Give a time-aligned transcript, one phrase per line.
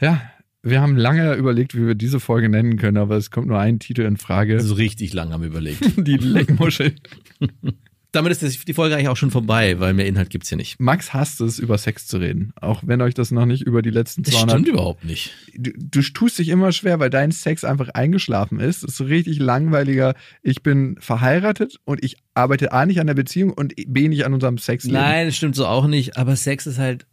[0.00, 0.20] Ja,
[0.62, 3.78] wir haben lange überlegt, wie wir diese Folge nennen können, aber es kommt nur ein
[3.78, 4.60] Titel in Frage.
[4.60, 5.82] So richtig lang haben wir überlegt.
[6.06, 6.94] Die Leckmuschel.
[8.10, 10.80] Damit ist die Folge eigentlich auch schon vorbei, weil mehr Inhalt gibt's hier nicht.
[10.80, 12.54] Max hasst es, über Sex zu reden.
[12.58, 14.50] Auch wenn euch das noch nicht über die letzten Das 200...
[14.50, 15.34] stimmt überhaupt nicht.
[15.54, 18.82] Du, du tust dich immer schwer, weil dein Sex einfach eingeschlafen ist.
[18.82, 20.14] Das ist so richtig langweiliger.
[20.42, 24.32] Ich bin verheiratet und ich arbeite A nicht an der Beziehung und B nicht an
[24.32, 24.98] unserem Sexleben.
[24.98, 26.16] Nein, das stimmt so auch nicht.
[26.16, 27.06] Aber Sex ist halt,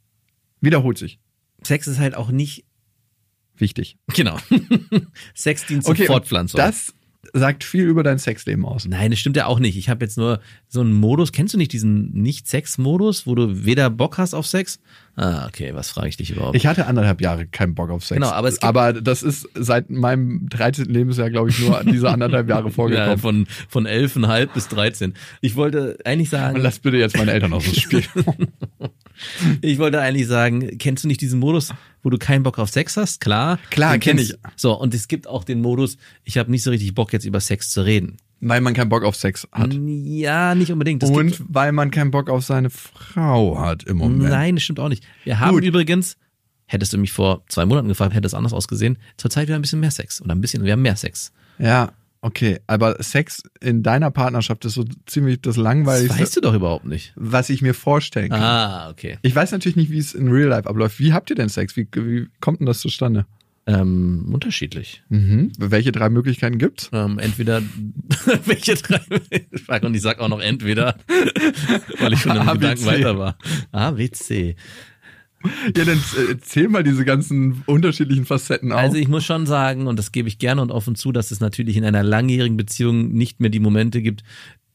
[0.61, 1.20] Wiederholt sich.
[1.61, 2.63] Sex ist halt auch nicht,
[3.58, 3.98] Wichtig.
[4.14, 4.38] genau.
[5.34, 6.58] Sex dient zur Okay, und Fortpflanzung.
[6.58, 6.94] das
[7.34, 8.86] sagt viel über dein Sexleben aus.
[8.88, 9.75] Nein, das stimmt ja auch nicht.
[9.78, 10.39] Ich habe jetzt nur
[10.70, 11.31] so einen Modus.
[11.31, 14.80] Kennst du nicht diesen Nicht-Sex-Modus, wo du weder Bock hast auf Sex?
[15.17, 16.56] Ah, okay, was frage ich dich überhaupt?
[16.56, 18.16] Ich hatte anderthalb Jahre keinen Bock auf Sex.
[18.22, 20.86] Genau, aber es aber das ist seit meinem 13.
[20.86, 23.17] Lebensjahr, glaube ich, nur diese anderthalb Jahre ja, vorgekommen.
[23.17, 25.14] von, von 11,5 bis 13.
[25.42, 28.03] Ich wollte eigentlich sagen, Und lass bitte jetzt meine Eltern aus dem Spiel.
[29.62, 31.73] Ich wollte eigentlich sagen, kennst du nicht diesen Modus,
[32.06, 33.20] wo du keinen Bock auf Sex hast?
[33.20, 33.58] Klar.
[33.72, 34.38] Klar, Den kenn kennst- ich.
[34.56, 37.39] So, und es gibt auch den Modus, ich habe nicht so richtig Bock, jetzt über
[37.42, 38.17] Sex zu reden.
[38.42, 39.73] weil man keinen Bock auf Sex hat.
[39.73, 41.02] Ja, nicht unbedingt.
[41.02, 44.30] Das Und gibt, weil man keinen Bock auf seine Frau hat im Moment.
[44.30, 45.03] nein, das stimmt auch nicht.
[45.23, 45.64] Wir haben Gut.
[45.64, 46.16] übrigens,
[46.67, 49.80] hättest du mich vor zwei Monaten gefragt, hätte es anders ausgesehen, zurzeit wieder ein bisschen
[49.80, 50.22] mehr Sex.
[50.22, 51.31] Oder ein bisschen, wir haben mehr Sex.
[51.58, 51.92] Ja,
[52.26, 52.59] okay.
[52.68, 56.86] Aber Sex in deiner Partnerschaft ist so ziemlich das Das Langweiligste, weißt du doch überhaupt
[56.86, 57.14] nicht.
[57.16, 58.42] was ich mir vorstellen kann.
[58.42, 59.18] Ah, okay.
[59.22, 61.00] Ich weiß natürlich nicht, wie es in Real Life abläuft.
[61.00, 61.76] Wie habt ihr denn Sex?
[61.78, 63.26] Wie, wie kommt denn das zustande?
[63.68, 65.02] Ähm, unterschiedlich.
[65.09, 65.52] Mhm.
[65.58, 66.90] Welche drei Möglichkeiten gibt's?
[66.94, 67.64] Ähm, entweder
[68.46, 69.00] welche drei
[69.81, 70.96] und ich sag auch noch entweder,
[72.00, 73.38] weil ich schon im Gedanken weiter war.
[73.72, 74.56] A, B, C.
[75.75, 78.79] Ja, dann äh, zähl mal diese ganzen unterschiedlichen Facetten auf.
[78.79, 81.39] Also ich muss schon sagen, und das gebe ich gerne und offen zu, dass es
[81.39, 84.23] natürlich in einer langjährigen Beziehung nicht mehr die Momente gibt,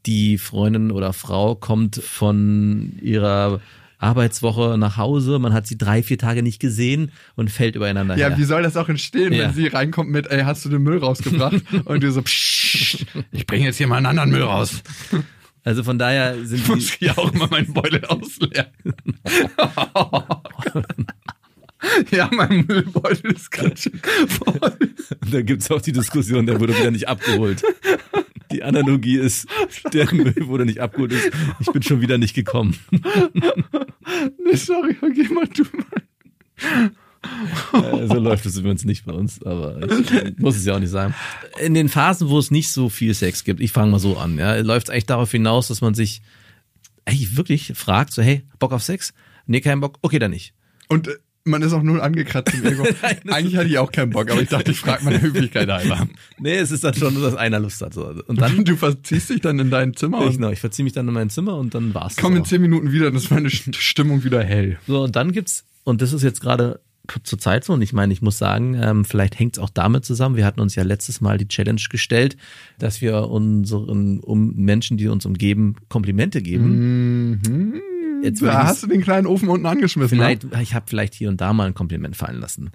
[0.06, 3.60] die Freundin oder Frau kommt von ihrer
[3.98, 8.28] Arbeitswoche nach Hause, man hat sie drei, vier Tage nicht gesehen und fällt übereinander ja,
[8.30, 8.38] her.
[8.38, 9.44] wie soll das auch entstehen, Ja.
[9.44, 11.56] wenn sie reinkommt mit, ey, hast du den Müll rausgebracht?
[11.84, 14.82] Und du so, psch, ich bringe jetzt hier mal einen anderen Müll raus.
[15.62, 18.66] Also von daher sind Ich muss die, hier auch mal meinen Beutel ausleeren.
[22.10, 24.76] ja, mein Müllbeutel ist ganz schön voll.
[25.30, 27.62] da gibt's auch die Diskussion, der wurde wieder nicht abgeholt.
[28.52, 29.46] Die Analogie ist,
[29.92, 32.76] der Müll wurde nicht abgeholt, ist, ich bin schon wieder nicht gekommen.
[34.44, 36.90] Nee, sorry, okay, mal du mal.
[37.82, 40.90] Äh, so läuft es übrigens nicht bei uns, aber ich muss es ja auch nicht
[40.90, 41.14] sagen.
[41.60, 44.38] In den Phasen, wo es nicht so viel Sex gibt, ich fange mal so an,
[44.38, 46.22] ja, läuft es eigentlich darauf hinaus, dass man sich
[47.06, 49.12] eigentlich wirklich fragt, so, hey, Bock auf Sex?
[49.46, 49.98] Nee, keinen Bock?
[50.02, 50.52] Okay, dann nicht.
[50.88, 51.12] Und äh,
[51.44, 52.84] man ist auch null angekratzt im Ego.
[53.28, 56.06] Eigentlich hatte ich auch keinen Bock, aber ich dachte, ich frage meine Höflichkeit halber.
[56.38, 57.94] Nee, es ist dann schon, so, dass einer Lust hat.
[57.94, 58.06] So.
[58.26, 61.08] Und dann, Du verziehst dich dann in dein Zimmer ich, genau, ich verziehe mich dann
[61.08, 62.16] in mein Zimmer und dann war's.
[62.16, 64.78] komm in zehn Minuten wieder, dann ist meine St- Stimmung wieder hell.
[64.86, 66.80] So, und dann gibt's, und das ist jetzt gerade
[67.24, 70.36] zur Zeit so, und ich meine, ich muss sagen, ähm, vielleicht hängt's auch damit zusammen.
[70.36, 72.36] Wir hatten uns ja letztes Mal die Challenge gestellt,
[72.78, 77.30] dass wir unseren um Menschen, die uns umgeben, Komplimente geben.
[77.42, 77.74] Mhm.
[78.22, 80.18] Jetzt Da hast du den kleinen Ofen unten angeschmissen.
[80.18, 80.62] vielleicht, ne?
[80.62, 82.70] ich habe vielleicht hier und da mal ein Kompliment fallen lassen.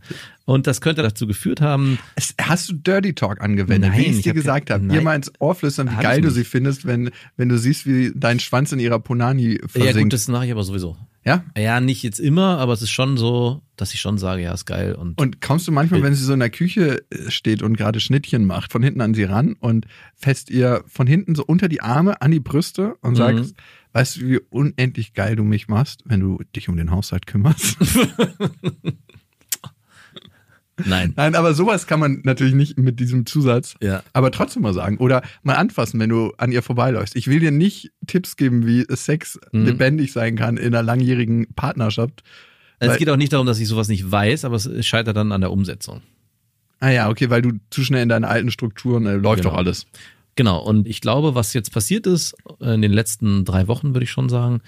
[0.46, 4.10] Und das könnte dazu geführt haben, Es- Hast du Dirty Talk angewendet, Nein, wie ich
[4.12, 4.92] es ich dir hab gesagt ja- habe?
[4.92, 6.36] Ihr mal ins Ohr flüstern, wie geil du nicht.
[6.36, 10.00] sie findest, wenn, wenn du siehst, wie dein Schwanz in ihrer Ponani ja versinkt.
[10.02, 10.98] gut, das mache ich aber sowieso.
[11.26, 11.44] Ja?
[11.58, 14.66] Ja, nicht jetzt immer, aber es ist schon so, dass ich schon sage, ja, ist
[14.66, 14.94] geil.
[14.96, 18.00] Und, Und kommst du manchmal, wenn sie so in der Küche äh, steht und gerade
[18.00, 19.86] Schnittchen macht, von hinten an sie ran und
[20.16, 23.16] fest ihr von hinten so unter die Arme an die Brüste und Mhm.
[23.18, 23.56] sagst,
[23.94, 27.78] weißt du, wie unendlich geil du mich machst, wenn du dich um den Haushalt kümmerst?
[30.84, 31.14] nein.
[31.16, 34.04] Nein, aber sowas kann man natürlich nicht mit diesem Zusatz, Ja.
[34.14, 34.98] aber trotzdem mal sagen.
[34.98, 37.16] Oder mal anfassen, wenn du an ihr vorbeiläufst.
[37.16, 39.66] Ich will dir nicht Tipps geben, wie Sex Mhm.
[39.66, 42.24] lebendig sein kann in einer langjährigen Partnerschaft.
[42.80, 45.32] Also es geht auch nicht darum, dass ich sowas nicht weiß, aber es scheitert dann
[45.32, 46.02] an der Umsetzung.
[46.82, 49.52] Ah ja, okay, weil du zu schnell in deine alten Strukturen äh, läuft Genau.
[49.52, 49.88] doch alles.
[50.36, 54.04] Genau, und ich glaube, was jetzt passiert ist, äh, in den letzten drei Wochen, würde
[54.04, 54.60] ich schon sagen,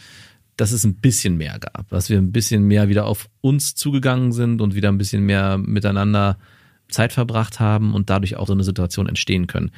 [0.57, 4.31] dass es ein bisschen mehr gab, dass wir ein bisschen mehr wieder auf uns zugegangen
[4.33, 6.37] sind und wieder ein bisschen mehr miteinander
[6.89, 9.71] Zeit verbracht haben und dadurch auch so eine Situation entstehen können.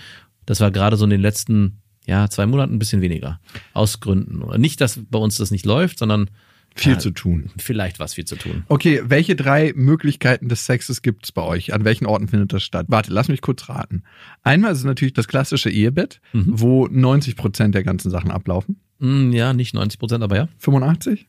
[0.45, 3.39] Das war gerade so in den letzten ja, zwei Monaten ein bisschen weniger.
[3.73, 4.41] Aus Gründen.
[4.59, 6.29] Nicht, dass bei uns das nicht läuft, sondern
[6.75, 6.99] Viel Ja.
[6.99, 7.49] zu tun.
[7.57, 8.63] Vielleicht was viel zu tun.
[8.67, 11.73] Okay, welche drei Möglichkeiten des Sexes gibt's bei euch?
[11.73, 12.85] An welchen Orten findet das statt?
[12.89, 14.03] Warte, lass mich kurz raten.
[14.43, 18.79] Einmal ist es natürlich das klassische Ehebett, wo 90 Prozent der ganzen Sachen ablaufen.
[18.99, 20.49] Hm, ja, nicht 90 Prozent, aber ja.
[20.59, 21.27] 85?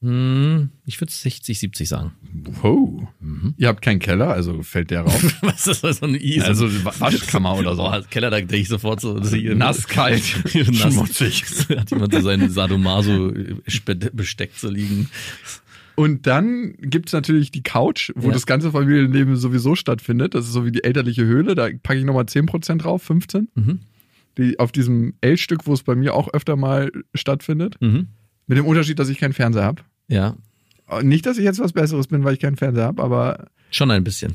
[0.00, 2.12] Hm, ich würde 60, 70 sagen.
[2.60, 3.06] Wow.
[3.56, 5.36] Ihr habt keinen Keller, also fällt der rauf.
[5.42, 6.40] Was ist das so ein I?
[6.40, 7.82] Also Wa- Waschkammer oder so.
[7.84, 9.14] Boah, Keller, da denke ich sofort so.
[9.54, 11.44] Nass, kalt, schmutzig.
[11.76, 15.08] Hat jemand so seine Sadomaso-Besteck zu liegen.
[15.94, 18.32] Und dann gibt's natürlich die Couch, wo Ja.
[18.32, 20.34] das ganze Familienleben sowieso stattfindet.
[20.34, 21.54] Das ist so wie die elterliche Höhle.
[21.54, 23.48] Da packe ich nochmal 10% drauf, 15.
[23.54, 23.80] Mhm.
[24.38, 27.76] Die, auf diesem L-Stück, wo es bei mir auch öfter mal stattfindet.
[27.80, 28.08] Mhm.
[28.46, 29.82] Mit dem Unterschied, dass ich keinen Fernseher habe.
[30.08, 30.36] Ja,
[31.02, 34.04] Nicht, dass ich jetzt was Besseres bin, weil ich keinen Fernseher habe, aber schon ein
[34.04, 34.34] bisschen.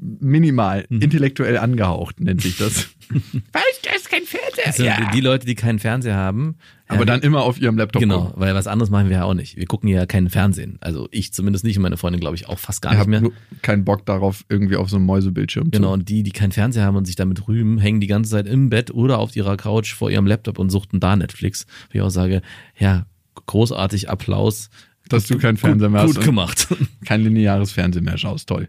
[0.00, 1.00] Minimal, Mhm.
[1.02, 2.88] intellektuell angehaucht nennt sich das.
[3.10, 4.94] weißt du, ist kein Fernseher.
[4.96, 6.56] Also die Leute, die keinen Fernseher haben.
[6.88, 8.00] Aber ja, dann immer auf ihrem Laptop.
[8.00, 8.32] Genau, rum.
[8.36, 9.56] weil was anderes machen wir ja auch nicht.
[9.56, 10.78] Wir gucken ja keinen Fernsehen.
[10.80, 13.10] Also ich zumindest nicht und meine Freundin glaube ich auch fast gar Ich nicht habe
[13.10, 13.20] mehr.
[13.20, 13.32] nur
[13.62, 15.92] keinen Bock darauf, irgendwie auf so einem Mäusebildschirm Genau, zu.
[15.94, 18.70] und die, die keinen Fernseher haben und sich damit rühmen, hängen die ganze Zeit im
[18.70, 21.66] Bett oder auf ihrer Couch vor ihrem Laptop und suchten da Netflix.
[21.92, 22.42] Wo ich auch sage,
[22.78, 23.06] ja,
[23.46, 24.70] großartig, Applaus.
[25.08, 26.14] Dass du keinen Gut, Fernseher mehr hast.
[26.16, 26.68] gut gemacht.
[27.04, 28.68] Kein lineares Fernsehen mehr schaust, toll.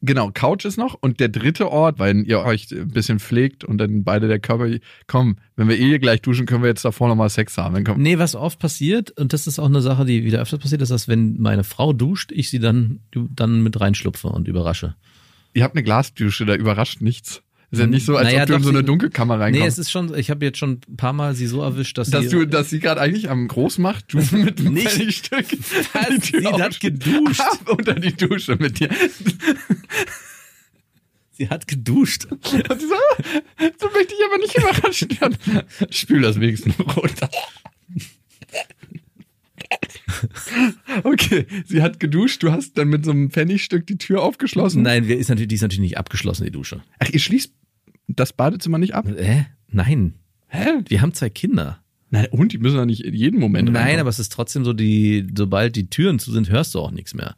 [0.00, 0.94] Genau, Couch ist noch.
[1.00, 4.68] Und der dritte Ort, weil ihr euch ein bisschen pflegt und dann beide der Körper,
[5.06, 7.74] komm, wenn wir eh gleich duschen, können wir jetzt davor nochmal Sex haben.
[7.74, 10.60] Dann komm, Nee, was oft passiert, und das ist auch eine Sache, die wieder öfters
[10.60, 14.94] passiert, ist, dass wenn meine Frau duscht, ich sie dann, dann mit reinschlupfe und überrasche.
[15.54, 17.42] Ihr habt eine Glasdusche, da überrascht nichts.
[17.70, 19.66] Ist ja nicht so, als Naja, ob du in so eine Dunkelkammer Nee, reinkommst.
[19.68, 22.24] es ist schon, ich habe jetzt schon ein paar Mal sie so erwischt, dass, dass
[22.24, 22.30] sie.
[22.30, 25.30] du, dass sie gerade eigentlich am Großmacht, du mit dem Nicht.
[25.30, 25.42] Tür
[26.40, 27.42] Sie hat geduscht.
[27.66, 28.88] unter die Dusche mit dir.
[31.32, 32.26] sie hat geduscht.
[32.30, 35.36] So, "Ah, so möchte ich aber nicht überrascht werden.
[35.90, 37.28] Spül das wenigstens runter.
[41.04, 44.82] Okay, sie hat geduscht, du hast dann mit so einem Pfennigstück die Tür aufgeschlossen.
[44.82, 46.82] Nein, wir ist natürlich, die ist natürlich nicht abgeschlossen, die Dusche.
[46.98, 47.52] Ach, ihr schließt
[48.08, 49.06] das Badezimmer nicht ab?
[49.06, 49.46] Hä?
[49.70, 50.14] Nein.
[50.48, 50.66] Hä?
[50.86, 51.80] Wir haben zwei Kinder.
[52.10, 54.00] Nein, und die müssen doch nicht in jeden Moment Nein, reinkommen.
[54.00, 57.14] aber es ist trotzdem so, die, sobald die Türen zu sind, hörst du auch nichts
[57.14, 57.36] mehr.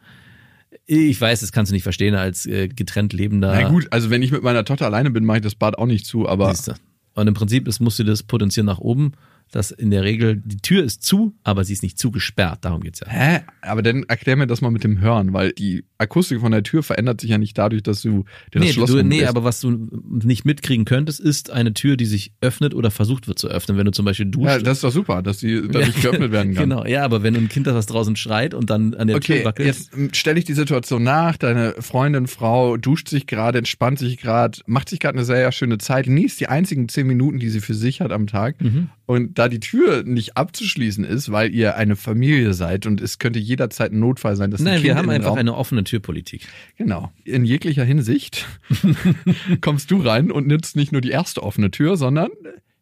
[0.86, 3.52] Ich weiß, das kannst du nicht verstehen als äh, getrennt lebender.
[3.52, 5.86] Na gut, also wenn ich mit meiner Tochter alleine bin, mache ich das Bad auch
[5.86, 6.76] nicht zu, aber Siehste.
[7.14, 9.12] Und im Prinzip ist, musst du das potenzieren nach oben,
[9.50, 12.58] dass in der Regel die Tür ist zu, aber sie ist nicht zugesperrt.
[12.64, 13.08] Darum geht's ja.
[13.08, 13.41] Hä?
[13.62, 16.82] Aber dann erklär mir das mal mit dem Hören, weil die Akustik von der Tür
[16.82, 18.25] verändert sich ja nicht dadurch, dass du
[18.55, 19.88] dir das Nee, Schloss du, nee, aber was du
[20.23, 23.85] nicht mitkriegen könntest, ist eine Tür, die sich öffnet oder versucht wird zu öffnen, wenn
[23.87, 24.47] du zum Beispiel duschst.
[24.58, 26.70] Ja, das ist doch super, dass die dadurch geöffnet werden kann.
[26.70, 29.44] Genau, ja, aber wenn ein Kind das draußen schreit und dann an der Okay, Tür
[29.47, 29.67] wackelt.
[29.67, 31.37] jetzt stelle ich die Situation nach.
[31.37, 35.79] Deine Freundin, Frau duscht sich gerade, entspannt sich gerade, macht sich gerade eine sehr schöne
[35.79, 38.61] Zeit, genießt die einzigen zehn Minuten, die sie für sich hat am Tag.
[38.61, 38.88] Mhm.
[39.06, 43.38] Und da die Tür nicht abzuschließen ist, weil ihr eine Familie seid und es könnte
[43.38, 46.46] jederzeit ein Notfall sein, dass ein Nein, Kind wir haben einfach Raum eine offene Türpolitik.
[46.76, 47.10] Genau.
[47.25, 48.46] In jeglicher Hinsicht
[49.62, 52.28] kommst du rein und nützt nicht nur die erste offene Tür, sondern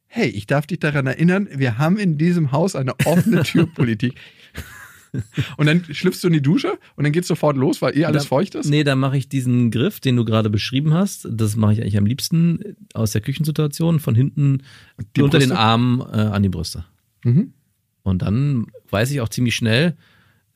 [0.08, 4.14] hey, ich darf dich daran erinnern, wir haben in diesem Haus eine offene Türpolitik.
[5.56, 8.24] Und dann schlüpfst du in die Dusche und dann geht's sofort los, weil eh alles
[8.24, 8.68] Da- feucht ist.
[8.68, 11.26] Nee, da mache ich diesen Griff, den du gerade beschrieben hast.
[11.30, 14.62] Das mache ich eigentlich am liebsten aus der Küchensituation, von hinten
[15.16, 15.58] Die unter den Brüste?
[15.62, 16.84] Armen äh, an die Brüste.
[17.24, 17.52] Mhm.
[18.02, 19.96] Und dann weiß ich auch ziemlich schnell,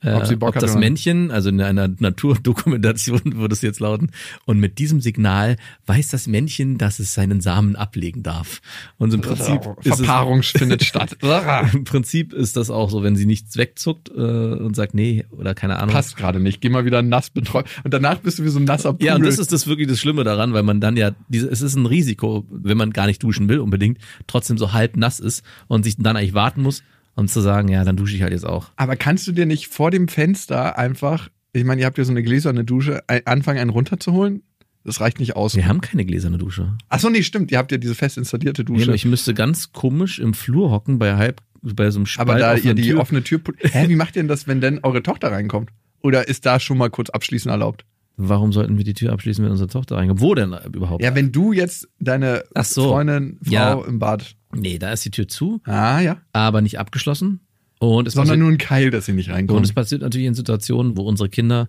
[0.05, 0.77] Ob sie Bock ob hat das.
[0.77, 4.11] Männchen, also in einer Naturdokumentation würde es jetzt lauten,
[4.47, 5.57] und mit diesem Signal
[5.87, 8.61] weiß das Männchen, dass es seinen Samen ablegen darf.
[8.99, 11.17] Und im Prinzip ist es, Verpaarung findet statt.
[11.73, 15.55] im Prinzip ist das auch so, wenn sie nichts wegzuckt äh, und sagt, nee, oder
[15.55, 15.95] keine Ahnung.
[15.95, 16.61] Passt gerade nicht.
[16.61, 17.67] Geh mal wieder nass betreut.
[17.85, 19.07] Und danach bist du wie so ein nasser Pudel.
[19.07, 21.63] Ja, und das ist das wirklich das Schlimme daran, weil man dann ja, diese, es
[21.63, 25.45] ist ein Risiko, wenn man gar nicht duschen will unbedingt, trotzdem so halb nass ist
[25.69, 26.83] und sich dann eigentlich warten muss,
[27.15, 28.71] um zu sagen, ja, dann dusche ich halt jetzt auch.
[28.77, 32.11] Aber kannst du dir nicht vor dem Fenster einfach, ich meine, ihr habt ja so
[32.13, 34.43] eine gläserne Dusche, anfangen, einen runterzuholen?
[34.85, 35.55] Das reicht nicht aus.
[35.55, 36.77] Wir haben keine gläserne Dusche.
[36.89, 37.53] Achso, nee, stimmt.
[37.53, 38.95] Ihr habt ja diese fest installierte Nee, Dusche.
[38.95, 42.55] ich müsste ganz komisch im Flur hocken bei halb, bei so einem Spalt aber da
[42.57, 42.99] ihr die Tür.
[43.01, 43.41] offene Tür.
[43.61, 45.71] Hä, wie macht ihr denn das, wenn denn eure Tochter reinkommt?
[46.01, 47.85] Oder ist da schon mal kurz abschließen erlaubt?
[48.17, 50.21] Warum sollten wir die Tür abschließen, wenn unsere Tochter reinkommt?
[50.21, 51.03] Wo denn überhaupt?
[51.03, 52.89] Ja, wenn du jetzt deine so.
[52.91, 53.73] Freundin, Frau Ja.
[53.87, 54.35] im Bad.
[54.55, 56.19] Nee, da ist die Tür zu, Ah, ja.
[56.33, 57.41] aber nicht abgeschlossen.
[57.79, 59.65] Und es Sondern passiert, nur ein Keil, dass sie nicht und reinkommt.
[59.67, 61.69] es passiert natürlich in Situationen, wo unsere Kinder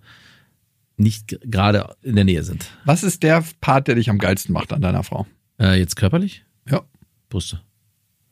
[0.96, 2.70] nicht gerade in der Nähe sind.
[2.86, 5.26] Was ist der Part, der dich am geilsten macht an deiner Frau?
[5.60, 6.46] Äh, jetzt körperlich?
[6.70, 6.84] Ja.
[7.30, 7.62] Brüste.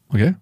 [0.09, 0.35] Okay.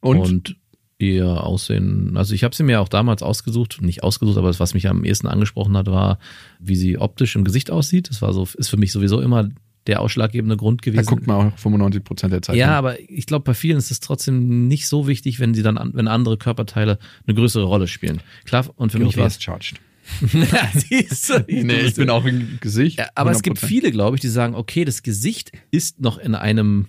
[0.00, 0.18] Und?
[0.18, 0.56] Und,
[1.00, 4.74] ihr Aussehen, also ich habe sie mir auch damals ausgesucht, nicht ausgesucht, aber das, was
[4.74, 6.18] mich am ehesten angesprochen hat, war,
[6.58, 8.10] wie sie optisch im Gesicht aussieht.
[8.10, 9.48] Das war so, ist für mich sowieso immer
[9.88, 11.06] der ausschlaggebende Grund Da gewesen.
[11.06, 12.56] guckt man auch 95 Prozent der Zeit.
[12.56, 12.74] ja, hin.
[12.74, 15.90] aber ich glaube, bei vielen ist es trotzdem nicht so wichtig, wenn sie dann, an-
[15.94, 18.20] wenn andere Körperteile eine größere Rolle spielen.
[18.44, 19.42] Klar, und für mich Guilty war es.
[19.42, 19.80] charged.
[20.32, 22.98] ja, siehst du, Nee, du ich bin auch im Gesicht.
[22.98, 23.66] Ja, aber es gibt 100%.
[23.66, 26.86] viele, glaube ich, die sagen, okay, das Gesicht ist noch in einem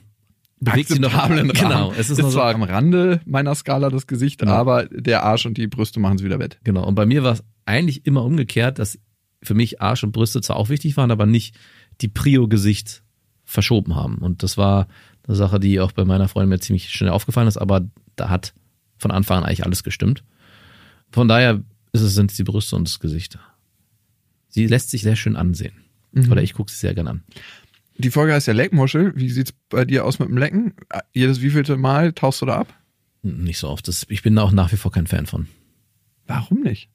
[0.61, 1.69] bewegt sich noch akzeptablen Rahmen.
[1.71, 4.51] Genau, es ist, ist noch so, zwar am Rande meiner Skala das Gesicht, Genau.
[4.53, 6.59] aber der Arsch und die Brüste machen es wieder wett.
[6.63, 6.85] genau.
[6.85, 8.99] Und bei mir war es eigentlich immer umgekehrt, dass
[9.41, 11.55] für mich Arsch und Brüste zwar auch wichtig waren, aber nicht
[12.01, 13.03] die Prio-Gesicht
[13.43, 14.17] verschoben haben.
[14.19, 14.87] Und das war
[15.27, 18.53] eine Sache, die auch bei meiner Freundin mir ziemlich schnell aufgefallen ist, aber da hat
[18.97, 20.23] von Anfang an eigentlich alles gestimmt.
[21.11, 23.37] Von daher ist es, sind es die Brüste und das Gesicht.
[24.49, 25.73] Sie lässt sich sehr schön ansehen.
[26.11, 26.31] Mhm.
[26.31, 27.23] Oder ich gucke sie sehr gern an.
[27.97, 29.13] Die Folge heißt ja Leckmuschel.
[29.15, 30.73] Wie sieht's bei dir aus mit dem Lecken?
[31.13, 32.73] Jedes wievielte Mal tauchst du da ab?
[33.21, 33.87] Nicht so oft.
[33.87, 35.47] Das, ich bin da auch nach wie vor kein Fan von.
[36.25, 36.89] Warum nicht?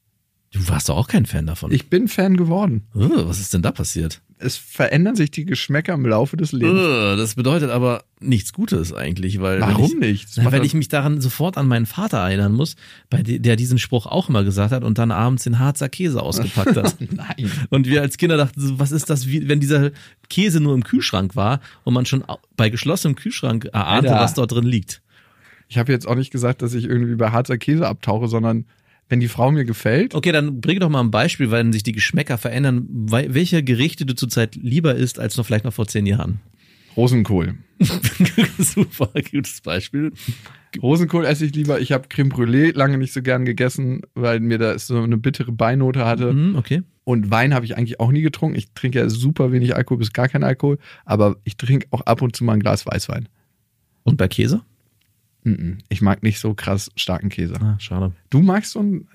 [0.55, 1.71] Du warst doch auch kein Fan davon.
[1.73, 2.87] Ich bin Fan geworden.
[2.95, 4.21] Uh, was ist denn da passiert?
[4.37, 6.79] Es verändern sich die Geschmäcker im Laufe des Lebens.
[6.79, 10.29] Uh, das bedeutet aber nichts Gutes eigentlich, weil Warum ich, nicht?
[10.37, 12.77] Na, weil ich mich daran sofort an meinen Vater erinnern muss,
[13.09, 16.21] bei de, der diesen Spruch auch immer gesagt hat und dann abends den Harzer Käse
[16.21, 16.95] ausgepackt hat.
[17.11, 17.51] Nein.
[17.69, 19.91] Und wir als Kinder dachten, so, was ist das, wie, wenn dieser
[20.29, 22.23] Käse nur im Kühlschrank war und man schon
[22.55, 24.23] bei geschlossenem Kühlschrank erahnte, Alter.
[24.23, 25.01] was dort drin liegt.
[25.67, 28.65] Ich habe jetzt auch nicht gesagt, dass ich irgendwie bei harzer Käse abtauche, sondern
[29.09, 31.91] wenn die Frau mir gefällt, Okay, dann bring doch mal ein Beispiel, weil sich die
[31.91, 36.39] Geschmäcker verändern, welche Gerichte du zurzeit lieber isst als noch vielleicht noch vor zehn Jahren.
[36.97, 37.55] Rosenkohl.
[38.57, 40.13] Super, gutes Beispiel.
[40.81, 41.79] Rosenkohl esse ich lieber.
[41.81, 45.51] Ich habe Creme Brûlée lange nicht so gern gegessen, weil mir da so eine bittere
[45.51, 46.33] Beinote hatte.
[46.33, 46.83] Mhm, okay.
[47.03, 48.57] Und Wein habe ich eigentlich auch nie getrunken.
[48.57, 52.21] Ich trinke ja super wenig Alkohol bis gar kein Alkohol, aber ich trinke auch ab
[52.21, 53.27] und zu mal ein Glas Weißwein.
[54.03, 54.61] Und bei Käse?
[55.89, 57.55] Ich mag nicht so krass starken Käse.
[57.61, 58.13] Ah, schade.
[58.29, 59.07] Du magst so einen,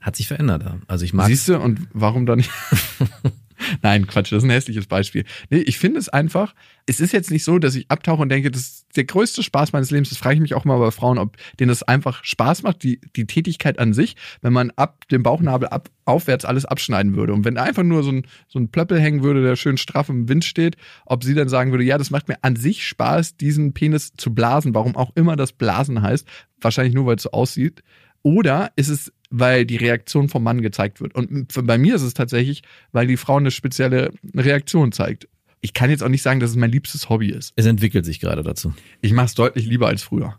[0.00, 0.64] Hat sich verändert.
[0.86, 2.50] Also ich mag siehst du, und warum dann nicht?
[3.82, 5.24] Nein, Quatsch, das ist ein hässliches Beispiel.
[5.50, 6.54] Nee, ich finde es einfach,
[6.86, 9.72] es ist jetzt nicht so, dass ich abtauche und denke, das ist der größte Spaß
[9.72, 10.10] meines Lebens.
[10.10, 13.00] Das frage ich mich auch mal bei Frauen, ob denen das einfach Spaß macht, die,
[13.16, 17.32] die Tätigkeit an sich, wenn man ab dem Bauchnabel ab, aufwärts alles abschneiden würde.
[17.32, 20.28] Und wenn einfach nur so ein, so ein Plöppel hängen würde, der schön straff im
[20.28, 23.72] Wind steht, ob sie dann sagen würde, ja, das macht mir an sich Spaß, diesen
[23.72, 26.26] Penis zu blasen, warum auch immer das Blasen heißt.
[26.60, 27.82] Wahrscheinlich nur, weil es so aussieht.
[28.22, 31.14] Oder ist es, weil die Reaktion vom Mann gezeigt wird?
[31.14, 32.62] Und bei mir ist es tatsächlich,
[32.92, 35.28] weil die Frau eine spezielle Reaktion zeigt.
[35.60, 37.52] Ich kann jetzt auch nicht sagen, dass es mein liebstes Hobby ist.
[37.56, 38.74] Es entwickelt sich gerade dazu.
[39.00, 40.38] Ich mache es deutlich lieber als früher.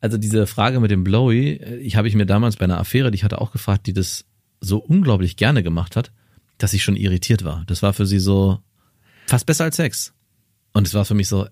[0.00, 3.10] Also diese Frage mit dem Blowy, äh, ich habe ich mir damals bei einer Affäre,
[3.10, 4.26] die ich hatte auch gefragt, die das
[4.60, 6.12] so unglaublich gerne gemacht hat,
[6.58, 7.64] dass ich schon irritiert war.
[7.66, 8.58] Das war für sie so
[9.26, 10.12] fast besser als Sex.
[10.72, 11.46] Und es war für mich so,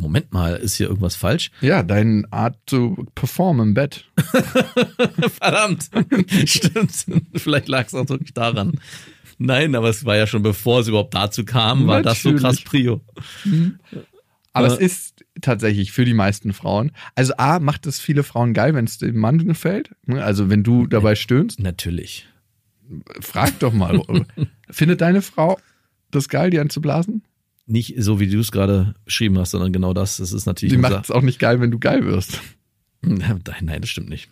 [0.00, 1.50] Moment mal, ist hier irgendwas falsch?
[1.60, 4.06] Ja, deine Art zu performen im Bett.
[5.40, 5.90] Verdammt.
[6.46, 6.92] Stimmt.
[7.34, 8.80] Vielleicht lag es auch wirklich daran.
[9.38, 12.42] Nein, aber es war ja schon bevor es überhaupt dazu kam, war das so krass
[12.42, 12.64] Natürlich.
[12.64, 13.00] Prio.
[14.52, 14.72] Aber Äh.
[14.72, 16.92] es ist tatsächlich für die meisten Frauen.
[17.14, 19.90] Also A, macht es viele Frauen geil, wenn es dem Mann gefällt.
[20.06, 22.28] Ne, Also wenn du dabei stöhnst, Natürlich.
[23.20, 24.02] frag doch mal.
[24.68, 25.58] Findet deine Frau
[26.10, 27.22] das geil, die anzublasen?
[27.70, 30.16] Nicht so, wie du es gerade beschrieben hast, sondern genau das.
[30.16, 32.40] Das ist natürlich Die macht es auch nicht geil, wenn du geil wirst.
[33.02, 34.28] Nein, nein, das stimmt nicht.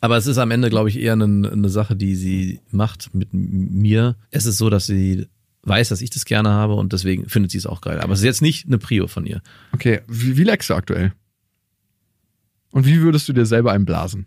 [0.00, 3.28] Aber es ist am Ende, glaube ich, eher eine, eine Sache, die sie macht mit
[3.32, 4.16] mir.
[4.30, 5.26] Es ist so, dass sie
[5.62, 8.00] weiß, dass ich das gerne habe und deswegen findet sie es auch geil.
[8.00, 9.42] Aber es ist jetzt nicht eine Prio von ihr.
[9.72, 11.12] Okay, wie, wie leckst du aktuell?
[12.70, 14.24] Und wie würdest du dir selber einblasen?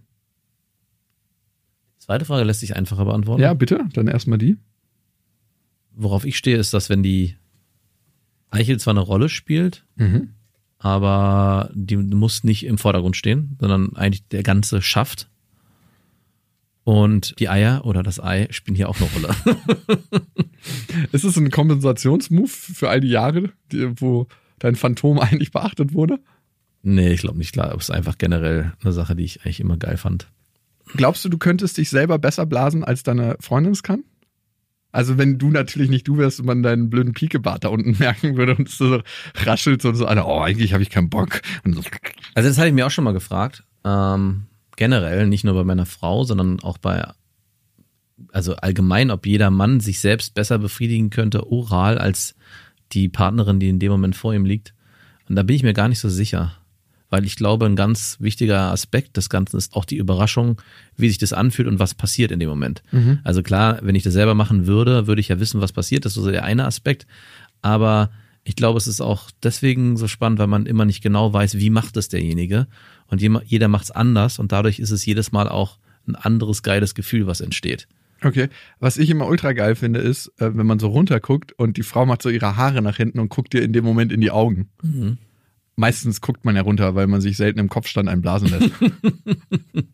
[1.98, 3.42] Zweite Frage lässt sich einfacher beantworten.
[3.42, 4.58] Ja, bitte, dann erstmal die.
[5.94, 7.36] Worauf ich stehe, ist, dass wenn die
[8.51, 10.29] Eichel zwar eine Rolle spielt, Mhm.
[10.77, 15.27] aber die muss nicht im Vordergrund stehen, sondern eigentlich der ganze Schaft.
[16.84, 19.36] Und die Eier oder das Ei spielen hier auch eine Rolle.
[21.12, 23.51] Ist es ein Kompensationsmove für all die Jahre,
[23.98, 24.27] wo
[24.60, 26.20] dein Phantom eigentlich beachtet wurde?
[26.84, 27.75] nee, ich glaube nicht, klar.
[27.75, 30.27] Es ist einfach generell eine Sache, die ich eigentlich immer geil fand.
[30.96, 34.03] Glaubst du, du könntest dich selber besser blasen, als deine Freundin es kann?
[34.91, 38.38] Also wenn du natürlich nicht du wärst und man deinen blöden Pikebart da unten merken
[38.38, 39.01] würde und so
[39.36, 41.41] raschelt und so, Alter, oh, eigentlich habe ich keinen Bock.
[41.65, 41.81] So,
[42.33, 43.63] Also das hatte ich mir auch schon mal gefragt.
[43.83, 47.05] Ähm, generell, nicht nur bei meiner Frau, sondern auch bei,
[48.31, 52.36] also allgemein, ob jeder Mann sich selbst besser befriedigen könnte, oral, als
[52.91, 54.74] die Partnerin, die in dem Moment vor ihm liegt.
[55.29, 56.57] Und da bin ich mir gar nicht so sicher.
[57.12, 60.60] Weil ich glaube, ein ganz wichtiger Aspekt des Ganzen ist auch die Überraschung,
[60.98, 62.82] wie sich das anfühlt und was passiert in dem Moment.
[63.24, 66.06] Also klar, wenn ich das selber machen würde, würde ich ja wissen, was passiert.
[66.06, 67.06] Das ist so der eine Aspekt.
[67.62, 68.10] Aber
[68.44, 71.70] ich glaube, es ist auch deswegen so spannend, weil man immer nicht genau weiß, wie
[71.70, 72.68] macht es derjenige.
[73.08, 75.77] Und jeder macht es anders und dadurch ist es jedes Mal auch
[76.08, 77.88] ein anderes geiles Gefühl, was entsteht.
[78.24, 78.50] Okay.
[78.80, 82.06] Was ich immer ultra geil finde, ist, äh, wenn man so runterguckt und die Frau
[82.06, 84.70] macht so ihre Haare nach hinten und guckt dir in dem Moment in die Augen.
[84.82, 85.18] Mhm.
[85.75, 88.72] Meistens guckt man ja runter, weil man sich selten im Kopfstand einblasen lässt.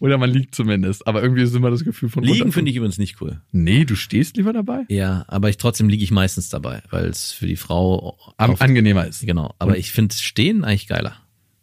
[0.00, 1.06] Oder man liegt zumindest.
[1.06, 3.40] Aber irgendwie ist immer das Gefühl von Liegen finde ich übrigens nicht cool.
[3.52, 4.84] Nee, du stehst lieber dabei?
[4.88, 9.06] Ja, aber ich trotzdem liege ich meistens dabei, weil es für die Frau Am angenehmer
[9.06, 9.24] ist.
[9.24, 9.54] genau.
[9.58, 11.16] Aber Und- ich finde Stehen eigentlich geiler.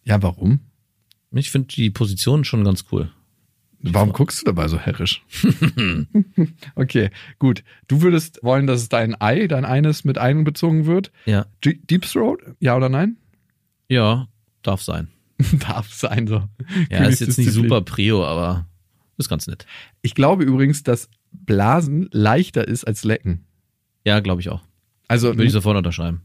[0.06, 0.62] Ja, warum?
[1.32, 3.12] Ich finde die Position schon ganz cool.
[3.94, 5.24] Warum guckst du dabei so herrisch?
[6.76, 7.64] okay, gut.
[7.88, 11.12] Du würdest wollen, dass dein Ei, dein eines mit einbezogen wird.
[11.26, 12.40] Ja, D- Deep Throat?
[12.60, 13.18] Ja oder nein?
[13.90, 14.28] ja,
[14.64, 15.10] darf sein.
[15.60, 16.44] Darf sein so.
[16.90, 18.66] Ja, ist jetzt nicht super Prio, aber
[19.18, 19.68] ist ganz nett.
[20.02, 23.46] Ich glaube übrigens, dass Blasen leichter ist als Lecken.
[24.04, 24.64] Ja, glaube ich auch.
[25.08, 26.22] Also, Würde ich sofort unterschreiben.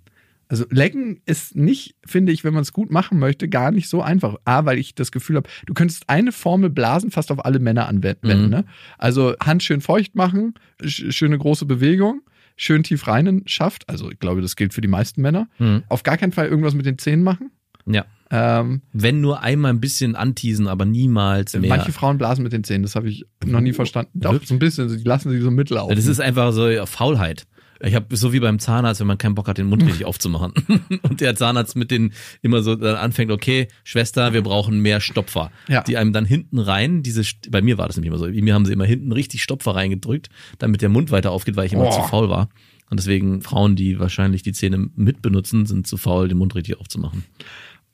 [0.53, 4.03] Also Lecken ist nicht, finde ich, wenn man es gut machen möchte, gar nicht so
[4.03, 4.37] einfach.
[4.45, 7.89] A, weil ich das Gefühl habe, du könntest eine Formel Blasen fast auf alle Männer
[7.89, 8.45] anwenden.
[8.45, 8.51] Mhm.
[8.51, 8.65] Ne?
[8.99, 10.53] Also Hand schön feucht machen,
[10.85, 12.21] sch schöne große Bewegung,
[12.57, 13.89] schön tief reinen schafft.
[13.89, 15.49] Also ich glaube, das gilt für die meisten Männer.
[15.59, 15.85] Mhm.
[15.89, 17.51] Auf gar keinen Fall irgendwas mit den Zähnen machen.
[17.87, 18.05] Ja.
[18.31, 21.67] Ähm, Wenn nur einmal ein bisschen anteasen, aber niemals mehr.
[21.67, 24.21] Manche Frauen blasen mit den Zähnen, das habe ich noch nie verstanden.
[24.21, 25.89] Doch, so ein bisschen, die lassen sie so mitlaufen.
[25.91, 27.47] Ja, Das ist einfach so Faulheit.
[27.85, 30.53] Ich habe so wie beim Zahnarzt, wenn man keinen Bock hat, den Mund richtig aufzumachen.
[31.03, 35.51] Und der Zahnarzt mit den immer so dann anfängt, okay, Schwester, wir brauchen mehr Stopfer.
[35.69, 35.83] Ja.
[35.83, 38.55] Die einem dann hinten rein, diese, bei mir war das nämlich immer so, bei mir
[38.55, 41.89] haben sie immer hinten richtig Stopfer reingedrückt, damit der Mund weiter aufgeht, weil ich immer
[41.89, 41.91] Oh.
[41.91, 42.49] zu faul war.
[42.89, 47.25] Und deswegen Frauen, die wahrscheinlich die Zähne mitbenutzen, sind zu faul, den Mund richtig aufzumachen.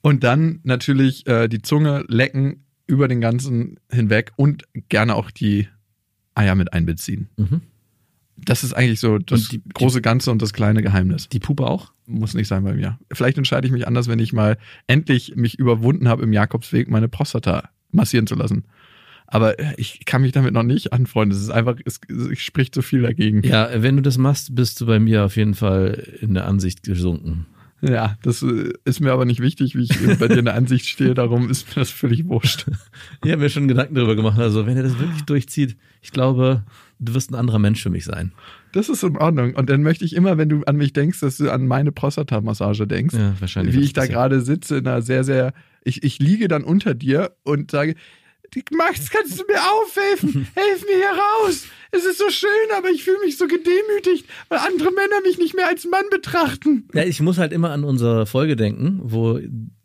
[0.00, 5.68] Und dann natürlich äh, die Zunge lecken über den ganzen hinweg und gerne auch die
[6.34, 7.28] Eier mit einbeziehen.
[7.36, 7.60] Mhm.
[8.44, 11.28] Das ist eigentlich so das die- große Ganze und das kleine Geheimnis.
[11.28, 11.92] Die Puppe auch?
[12.06, 12.98] Muss nicht sein bei mir.
[13.12, 17.08] Vielleicht entscheide ich mich anders, wenn ich mal endlich mich überwunden habe, im Jakobsweg meine
[17.08, 18.64] Prostata massieren zu lassen.
[19.26, 21.36] Aber äh, ich kann mich damit noch nicht anfreunden.
[21.36, 23.42] Es ist einfach, es, es spricht so viel dagegen.
[23.42, 26.82] Ja, wenn du das machst, bist du bei mir auf jeden Fall in der Ansicht
[26.82, 27.44] gesunken.
[27.82, 30.54] Ja, das äh, ist mir aber nicht wichtig, wie ich äh, bei dir in der
[30.54, 31.12] Ansicht stehe.
[31.14, 32.66] Darum ist mir das völlig wurscht.
[33.24, 34.38] Ich habe mir schon Gedanken darüber gemacht.
[34.38, 36.64] Also, wenn er das wirklich durchzieht, ich glaube,
[36.98, 38.32] du wirst ein anderer Mensch für mich sein.
[38.72, 39.54] Das ist in Ordnung.
[39.54, 42.86] Und dann möchte ich immer, wenn du an mich denkst, dass du an meine Prostata-Massage
[42.86, 43.14] denkst.
[43.14, 43.74] Ja, wahrscheinlich.
[43.74, 45.52] wie ich da gerade sitze, in einer sehr, sehr.
[45.84, 47.94] Ich, ich liege dann unter dir und sage,
[48.70, 50.46] Max, kannst du mir aufhelfen?
[50.54, 51.64] Helf mir hier raus.
[51.90, 55.54] Es ist so schön, aber ich fühle mich so gedemütigt, weil andere Männer mich nicht
[55.54, 56.88] mehr als Mann betrachten.
[56.94, 59.38] Ja, ich muss halt immer an unsere Folge denken, wo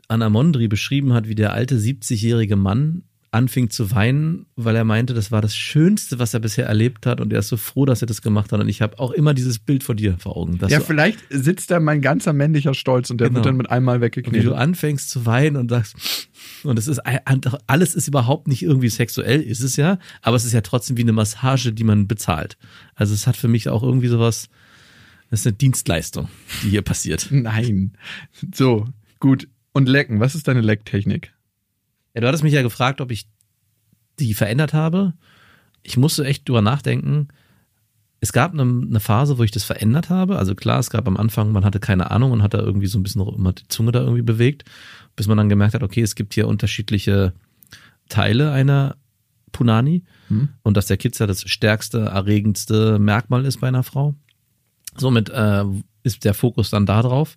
[0.07, 5.13] Anna Mondri beschrieben hat, wie der alte 70-jährige Mann anfing zu weinen, weil er meinte,
[5.13, 8.01] das war das Schönste, was er bisher erlebt hat und er ist so froh, dass
[8.01, 8.59] er das gemacht hat.
[8.59, 10.59] Und ich habe auch immer dieses Bild vor dir vor Augen.
[10.67, 13.37] Ja, vielleicht sitzt da mein ganzer männlicher Stolz und der Genau.
[13.37, 16.29] wird dann mit einmal und wie du anfängst zu weinen und sagst,
[16.63, 16.99] und es ist
[17.67, 21.01] alles ist überhaupt nicht irgendwie sexuell, ist es ja, aber es ist ja trotzdem wie
[21.01, 22.57] eine Massage, die man bezahlt.
[22.95, 24.49] Also es hat für mich auch irgendwie sowas,
[25.29, 26.29] das ist eine Dienstleistung,
[26.63, 27.27] die hier passiert.
[27.31, 27.93] Nein.
[28.53, 28.85] So,
[29.19, 29.47] gut.
[29.71, 31.32] Und lecken, was ist deine Lecktechnik?
[32.13, 33.27] Ja, du hattest mich ja gefragt, ob ich
[34.19, 35.13] die verändert habe.
[35.81, 37.29] Ich musste echt drüber nachdenken.
[38.19, 40.37] Es gab eine, eine Phase, wo ich das verändert habe.
[40.37, 42.97] Also klar, es gab am Anfang, man hatte keine Ahnung und hat da irgendwie so
[42.97, 44.63] ein bisschen immer die Zunge da irgendwie bewegt,
[45.15, 47.33] bis man dann gemerkt hat, okay, es gibt hier unterschiedliche
[48.09, 48.95] Teile einer
[49.51, 50.49] Punani Hm.
[50.63, 54.15] und dass der Kitzer das stärkste, erregendste Merkmal ist bei einer Frau.
[54.95, 55.65] Somit äh,
[56.03, 57.35] ist der Fokus dann da drauf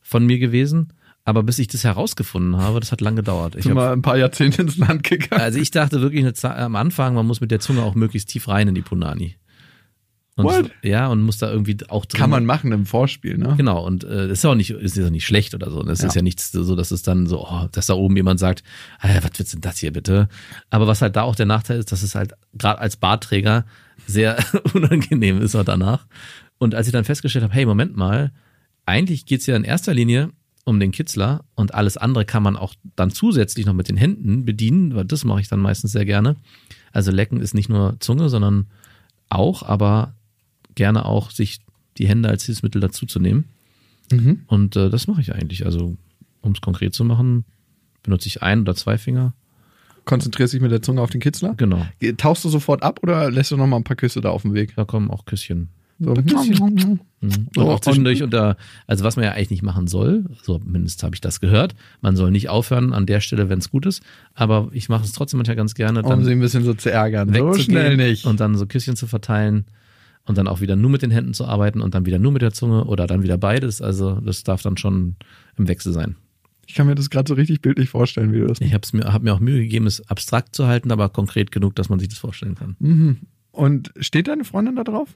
[0.00, 0.92] von mir gewesen.
[1.26, 3.56] Aber bis ich das herausgefunden habe, das hat lange gedauert.
[3.56, 5.40] Ich mal ein paar Jahrzehnte ins Land gegangen.
[5.40, 8.68] also ich dachte wirklich am Anfang, man muss mit der Zunge auch möglichst tief rein
[8.68, 9.36] in die Punani.
[10.36, 10.70] Und What?
[10.82, 12.20] ja, und muss da irgendwie auch drin.
[12.20, 13.54] Kann man machen im Vorspiel, ne?
[13.56, 15.82] Genau, und äh, das ist auch nicht, ist ja nicht schlecht oder so.
[15.84, 16.08] Das Ja.
[16.08, 18.64] ist ja nichts so, dass es dann so, oh, dass da oben jemand sagt,
[18.98, 20.28] ah, was wird's denn das hier bitte?
[20.70, 23.64] Aber was halt da auch der Nachteil ist, dass es halt gerade als Bartträger
[24.08, 24.36] sehr
[24.74, 26.04] unangenehm ist auch danach.
[26.58, 28.32] Und als ich dann festgestellt habe, hey, Moment mal,
[28.86, 30.30] eigentlich geht's ja in erster Linie
[30.64, 34.44] um den Kitzler und alles andere kann man auch dann zusätzlich noch mit den Händen
[34.44, 36.36] bedienen, weil das mache ich dann meistens sehr gerne.
[36.92, 38.66] Also lecken ist nicht nur Zunge, sondern
[39.28, 40.14] auch, aber
[40.74, 41.60] gerne auch sich
[41.98, 43.44] die Hände als Hilfsmittel dazu zu nehmen.
[44.10, 44.42] Mhm.
[44.46, 45.66] Und äh, das mache ich eigentlich.
[45.66, 45.96] Also,
[46.40, 47.44] um es konkret zu machen,
[48.02, 49.34] benutze ich ein oder zwei Finger.
[50.04, 51.54] Konzentrierst dich mit der Zunge auf den Kitzler?
[51.56, 51.86] Genau.
[52.16, 54.52] Tauchst du sofort ab oder lässt du noch mal ein paar Küsse da auf dem
[54.52, 54.74] Weg?
[54.76, 55.70] Da kommen auch Küsschen.
[55.98, 56.14] So.
[56.14, 57.48] Mhm.
[57.56, 61.14] Und auch zwischendurch unter, also was man ja eigentlich nicht machen soll, so mindestens habe
[61.14, 61.74] ich das gehört.
[62.00, 64.02] Man soll nicht aufhören an der Stelle, wenn es gut ist.
[64.34, 66.90] Aber ich mache es trotzdem manchmal ganz gerne, Um dann sie ein bisschen so zu
[66.90, 67.32] ärgern.
[67.32, 68.26] So schnell nicht.
[68.26, 69.66] und dann so Küsschen zu verteilen
[70.26, 72.42] und dann auch wieder nur mit den Händen zu arbeiten und dann wieder nur mit
[72.42, 73.80] der Zunge oder dann wieder beides.
[73.80, 75.16] Also das darf dann schon
[75.56, 76.16] im Wechsel sein.
[76.66, 79.12] Ich kann mir das gerade so richtig bildlich vorstellen, wie du das Ich habe mir,
[79.12, 82.08] hab mir auch Mühe gegeben, es abstrakt zu halten, aber konkret genug, dass man sich
[82.08, 82.76] das vorstellen kann.
[82.78, 83.18] Mhm.
[83.52, 85.14] Und steht deine Freundin da drauf?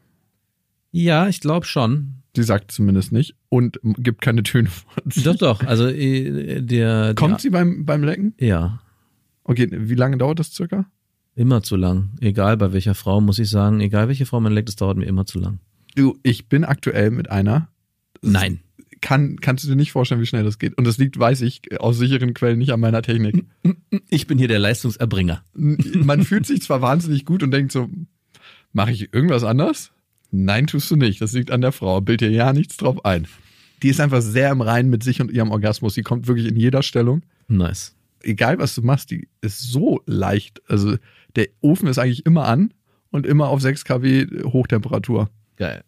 [0.90, 2.22] Ja, ich glaube schon.
[2.36, 5.24] Sie sagt zumindest nicht und gibt keine Töne von sich.
[5.24, 5.64] Doch, doch.
[5.64, 7.14] Also äh, der.
[7.14, 8.34] Kommt der, sie beim, beim Lecken?
[8.38, 8.80] Ja.
[9.44, 10.86] Okay, wie lange dauert das circa?
[11.34, 12.10] Immer zu lang.
[12.20, 13.80] Egal bei welcher Frau, muss ich sagen.
[13.80, 15.60] Egal welche Frau man leckt, es dauert mir immer zu lang.
[15.94, 17.68] Du, ich bin aktuell mit einer.
[18.22, 18.60] Nein.
[19.00, 20.76] Kann, kannst du dir nicht vorstellen, wie schnell das geht.
[20.76, 23.44] Und das liegt, weiß ich, aus sicheren Quellen nicht an meiner Technik.
[24.08, 25.44] Ich bin hier der Leistungserbringer.
[25.54, 27.88] Man fühlt sich zwar wahnsinnig gut und denkt so,
[28.72, 29.92] mache ich irgendwas anders?
[30.30, 31.20] Nein, tust du nicht.
[31.20, 32.00] Das liegt an der Frau.
[32.00, 33.26] Bild dir ja nichts drauf ein.
[33.82, 35.94] Die ist einfach sehr im Reinen mit sich und ihrem Orgasmus.
[35.94, 37.22] Die kommt wirklich in jeder Stellung.
[37.48, 37.94] Nice.
[38.22, 40.60] Egal, was du machst, die ist so leicht.
[40.68, 40.96] Also
[41.36, 42.74] der Ofen ist eigentlich immer an
[43.10, 45.30] und immer auf 6 kW Hochtemperatur.
[45.56, 45.82] Geil.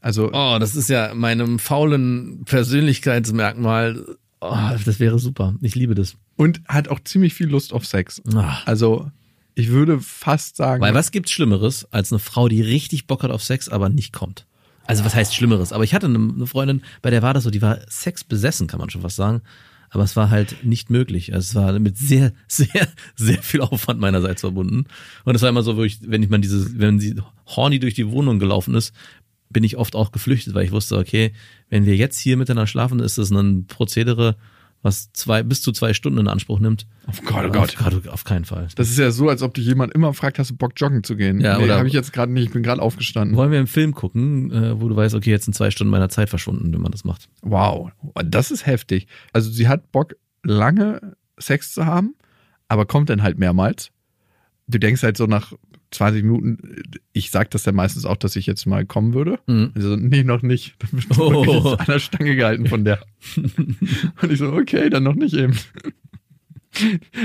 [0.00, 4.04] Also Oh, das ist ja meinem faulen Persönlichkeitsmerkmal.
[4.40, 5.54] Oh, das wäre super.
[5.60, 6.16] Ich liebe das.
[6.36, 8.20] und hat auch ziemlich viel Lust auf Sex.
[8.34, 8.58] Ah.
[8.66, 9.10] Also
[9.54, 13.30] ich würde fast sagen, Weil was gibt's Schlimmeres als eine Frau, die richtig Bock hat
[13.30, 14.46] auf Sex, aber nicht kommt?
[14.86, 15.72] Also was heißt Schlimmeres?
[15.72, 18.90] Aber ich hatte eine Freundin, bei der war das so, die war sexbesessen, kann man
[18.90, 19.42] schon fast sagen.
[19.90, 21.34] Aber es war halt nicht möglich.
[21.34, 24.86] Also es war mit sehr, sehr, sehr viel Aufwand meinerseits verbunden.
[25.24, 27.14] Und es war immer so, wo ich, wenn ich mal diese, wenn sie
[27.46, 28.94] horny durch die Wohnung gelaufen ist,
[29.50, 31.32] bin ich oft auch geflüchtet, weil ich wusste, okay,
[31.68, 34.36] wenn wir jetzt hier miteinander schlafen, ist das ein Prozedere,
[34.82, 36.86] was zwei, bis zu zwei Stunden in Anspruch nimmt.
[37.06, 37.76] oh Gott, oh Gott.
[37.78, 38.68] Auf, Gott, auf keinen Fall.
[38.74, 41.16] Das ist ja so, als ob dich jemand immer fragt, hast du Bock joggen zu
[41.16, 41.40] gehen?
[41.40, 43.36] Ja, nee, habe ich jetzt gerade nicht, ich bin gerade aufgestanden.
[43.36, 46.08] Wollen wir einen Film gucken, äh, wo du weißt, okay, jetzt sind zwei Stunden meiner
[46.08, 47.28] Zeit verschwunden, wenn man das macht.
[47.42, 47.90] Wow,
[48.24, 49.06] das ist heftig.
[49.32, 52.14] Also sie hat Bock, lange Sex zu haben,
[52.68, 53.90] aber kommt dann halt mehrmals.
[54.66, 55.52] Du denkst halt so nach
[55.92, 56.58] 20 Minuten,
[57.12, 59.38] ich sag das ja meistens auch, dass ich jetzt mal kommen würde.
[59.46, 59.72] Mhm.
[59.74, 60.74] Also, nee, noch nicht.
[60.78, 61.74] Dann bist du Oh.
[61.74, 63.00] an der Stange gehalten von der.
[64.22, 65.56] Und ich so, okay, dann noch nicht eben.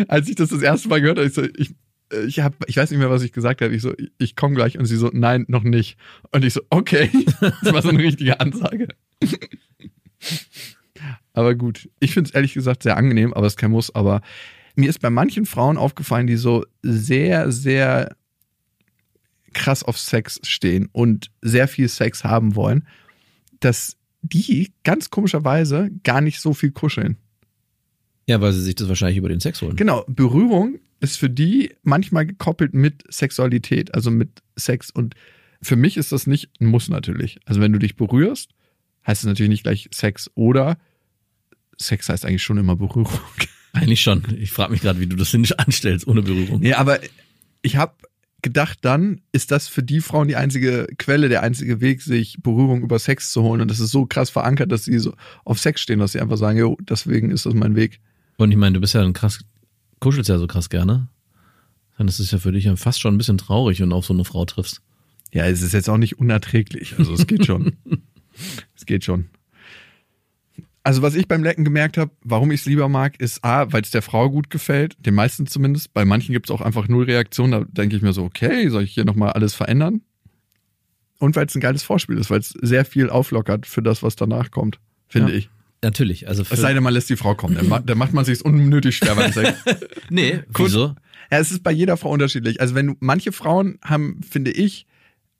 [0.07, 1.73] Als ich das das erste Mal gehört habe, ich so, ich,
[2.27, 3.73] ich hab, ich weiß nicht mehr, was ich gesagt habe.
[3.73, 4.77] Ich so, ich, ich komme gleich.
[4.77, 5.97] Und sie so, nein, noch nicht.
[6.31, 7.09] Und ich so, okay.
[7.39, 8.87] Das war so eine richtige Ansage.
[11.33, 13.93] Aber gut, ich finde es ehrlich gesagt sehr angenehm, aber es ist kein Muss.
[13.93, 14.21] Aber
[14.75, 18.15] mir ist bei manchen Frauen aufgefallen, die so sehr, sehr
[19.53, 22.87] krass auf Sex stehen und sehr viel Sex haben wollen,
[23.59, 27.17] dass die ganz komischerweise gar nicht so viel kuscheln.
[28.27, 29.75] Ja, weil sie sich das wahrscheinlich über den Sex holen.
[29.75, 34.89] Genau, Berührung ist für die manchmal gekoppelt mit Sexualität, also mit Sex.
[34.91, 35.15] Und
[35.61, 37.39] für mich ist das nicht ein Muss natürlich.
[37.45, 38.51] Also wenn du dich berührst,
[39.05, 40.77] heißt es natürlich nicht gleich Sex oder
[41.79, 43.19] Sex heißt eigentlich schon immer Berührung.
[43.73, 44.23] Eigentlich schon.
[44.39, 46.63] Ich frage mich gerade, wie du das nicht anstellst ohne Berührung.
[46.63, 46.99] Ja, aber
[47.61, 47.95] ich habe
[48.41, 52.81] gedacht, dann ist das für die Frauen die einzige Quelle, der einzige Weg, sich Berührung
[52.81, 53.61] über Sex zu holen.
[53.61, 56.37] Und das ist so krass verankert, dass sie so auf Sex stehen, dass sie einfach
[56.37, 57.99] sagen, jo, deswegen ist das mein Weg.
[58.37, 59.43] Und ich meine, du bist ja ein krass,
[59.99, 61.07] kuschelst ja so krass gerne.
[61.97, 64.05] Dann ist es ja für dich ja fast schon ein bisschen traurig, wenn du auf
[64.05, 64.81] so eine Frau triffst.
[65.33, 66.95] Ja, es ist jetzt auch nicht unerträglich.
[66.97, 67.75] Also es geht schon.
[68.75, 69.29] es geht schon.
[70.87, 73.81] Also was ich beim Lecken gemerkt habe, warum ich es lieber mag, ist A, weil
[73.81, 75.93] es der Frau gut gefällt, den meisten zumindest.
[75.93, 77.51] Bei manchen gibt es auch einfach null Reaktion.
[77.51, 79.99] Da denke ich mir so, okay, soll ich hier nochmal alles verändern?
[81.19, 84.15] Und weil es ein geiles Vorspiel ist, weil es sehr viel auflockert für das, was
[84.15, 85.37] danach kommt, finde Ja.
[85.39, 85.49] ich.
[85.83, 86.27] Natürlich.
[86.27, 87.55] Also Es sei denn, man lässt die Frau kommen.
[87.55, 89.57] Dann, ma- dann macht man sich unnötig schwer beim Sex.
[90.09, 90.95] nee, wieso?
[91.29, 92.61] Ja, es ist bei jeder Frau unterschiedlich.
[92.61, 94.87] Also wenn manche Frauen haben, finde ich,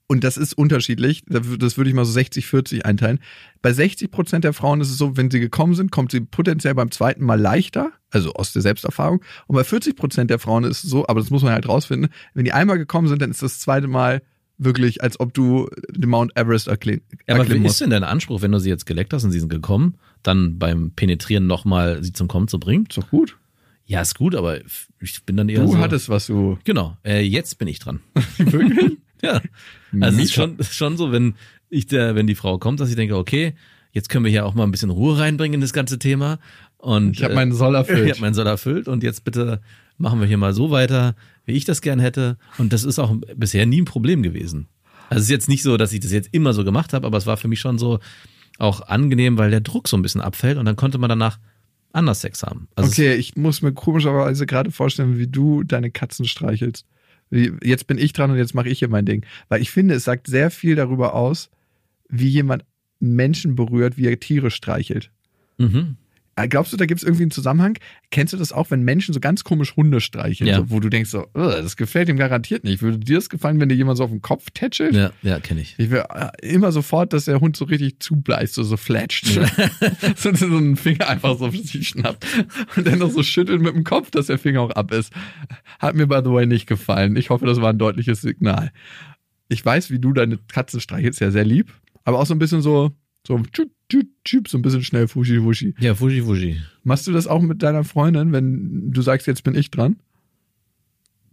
[0.08, 3.20] und das ist unterschiedlich, das wür- das würde ich mal so 60, 40 einteilen.
[3.62, 6.74] Bei 60 Prozent der Frauen ist es so, wenn sie gekommen sind, kommt sie potenziell
[6.76, 9.22] beim zweiten Mal leichter, also aus der Selbsterfahrung.
[9.48, 12.10] Und bei 40 Prozent der Frauen ist es so, aber das muss man halt rausfinden,
[12.34, 14.22] wenn die einmal gekommen sind, dann ist das zweite Mal
[14.60, 18.04] wirklich, als ob du den Mount Everest erklären Ja, aber erklimmen wie ist denn dein
[18.04, 22.04] Anspruch, wenn du sie jetzt geleckt hast und sie sind gekommen, dann beim Penetrieren nochmal
[22.04, 22.86] sie zum Kommen zu bringen?
[22.90, 23.38] Ist doch gut.
[23.86, 24.60] Ja, ist gut, aber
[25.00, 25.78] ich bin dann eher Du so.
[25.78, 26.58] hattest was, du.
[26.64, 28.00] Genau, äh, jetzt bin ich dran.
[28.38, 28.98] Wirklich?
[29.22, 29.42] Ja.
[30.00, 31.36] Also es ist schon, schon so, wenn
[31.70, 33.54] ich der, wenn die Frau kommt, dass ich denke, okay,
[33.92, 36.40] jetzt können wir hier auch mal ein bisschen Ruhe reinbringen in das ganze Thema.
[36.78, 38.00] Und Ich habe meinen Soll erfüllt.
[38.06, 39.62] Ich habe meinen Soll erfüllt und jetzt bitte
[39.98, 42.38] machen wir hier mal so weiter, wie ich das gern hätte.
[42.58, 44.68] Und das ist auch bisher nie ein Problem gewesen.
[45.10, 47.18] Also es ist jetzt nicht so, dass ich das jetzt immer so gemacht habe, aber
[47.18, 48.00] es war für mich schon so
[48.60, 51.40] auch angenehm, weil der Druck so ein bisschen abfällt und dann konnte man danach
[51.94, 52.68] anders Sex haben.
[52.76, 56.86] Also Okay, ich muss mir komischerweise gerade vorstellen, wie du deine Katzen streichelst.
[57.30, 59.26] Jetzt bin ich dran und jetzt mache ich hier mein Ding.
[59.50, 61.50] Weil ich finde, es sagt sehr viel darüber aus,
[62.10, 62.64] wie jemand
[63.00, 65.12] Menschen berührt, wie er Tiere streichelt.
[65.58, 65.98] Mhm.
[66.38, 67.78] Äh, Glaubst du, da gibt es irgendwie einen Zusammenhang?
[68.12, 70.58] Kennst du das auch, wenn Menschen so ganz komisch Hunde streicheln, Ja.
[70.58, 72.82] so, wo du denkst so, "Ugh, das gefällt ihm garantiert nicht.
[72.82, 74.94] Würde dir das gefallen, wenn dir jemand so auf den Kopf tätschelt?
[74.96, 75.76] Ja, ja, kenne ich.
[75.78, 79.26] Ich will äh, immer sofort, dass der Hund so richtig zubleißt, so, so fletscht.
[80.16, 82.26] so, so einen Finger einfach so auf sich schnappt.
[82.76, 85.12] Und dann noch so schüttelt mit dem Kopf, dass der Finger auch ab ist.
[85.80, 87.16] Hat mir, by the way, nicht gefallen.
[87.16, 88.72] Ich hoffe, das war ein deutliches Signal.
[89.50, 91.74] Ich weiß, wie du deine Katze streichelst, ja sehr lieb.
[92.04, 92.92] Aber auch so ein bisschen so,
[93.28, 95.76] so, tschüp, tschüp, tschüp, so ein bisschen schnell fuschi wuschi.
[95.80, 96.62] Ja, Fuji Fuji.
[96.84, 99.98] Machst du das auch mit deiner Freundin, wenn du sagst, jetzt bin ich dran?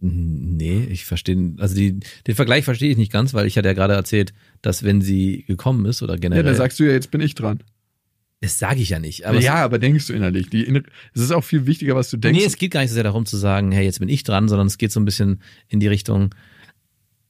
[0.01, 3.73] Nee, ich verstehe, also die, den Vergleich verstehe ich nicht ganz, weil ich hatte ja
[3.73, 7.11] gerade erzählt, dass wenn sie gekommen ist oder Ja, generell, dann sagst du ja, jetzt
[7.11, 7.63] bin ich dran.
[8.41, 9.25] das sage ich ja nicht.
[9.25, 10.49] Aber ja, aber denkst du innerlich.
[10.49, 10.67] Die
[11.13, 12.39] es ist auch viel wichtiger, was du denkst.
[12.39, 14.49] nee, es geht gar nicht so sehr darum zu sagen, hey, jetzt bin ich dran,
[14.49, 16.35] sondern es geht so ein bisschen in die Richtung,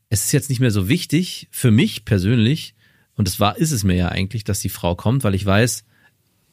[0.10, 2.75] es ist jetzt nicht mehr so wichtig für mich persönlich,
[3.16, 5.84] und es war, ist es mir ja eigentlich, dass die Frau kommt, weil ich weiß,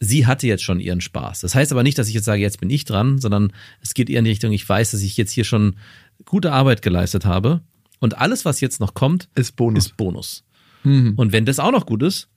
[0.01, 1.40] sie hatte jetzt schon ihren Spaß.
[1.40, 4.11] Das heißt aber nicht, dass ich jetzt sage, jetzt bin ich dran, sondern es geht
[4.11, 5.77] eher in die Richtung, ich weiß, dass ich jetzt hier schon
[6.25, 7.62] gute Arbeit geleistet habe.
[8.01, 9.87] Und alles, was jetzt noch kommt, ist Bonus.
[9.87, 10.44] ist Bonus.
[10.83, 11.14] Mhm.
[11.16, 12.29] Und wenn das auch noch gut ist,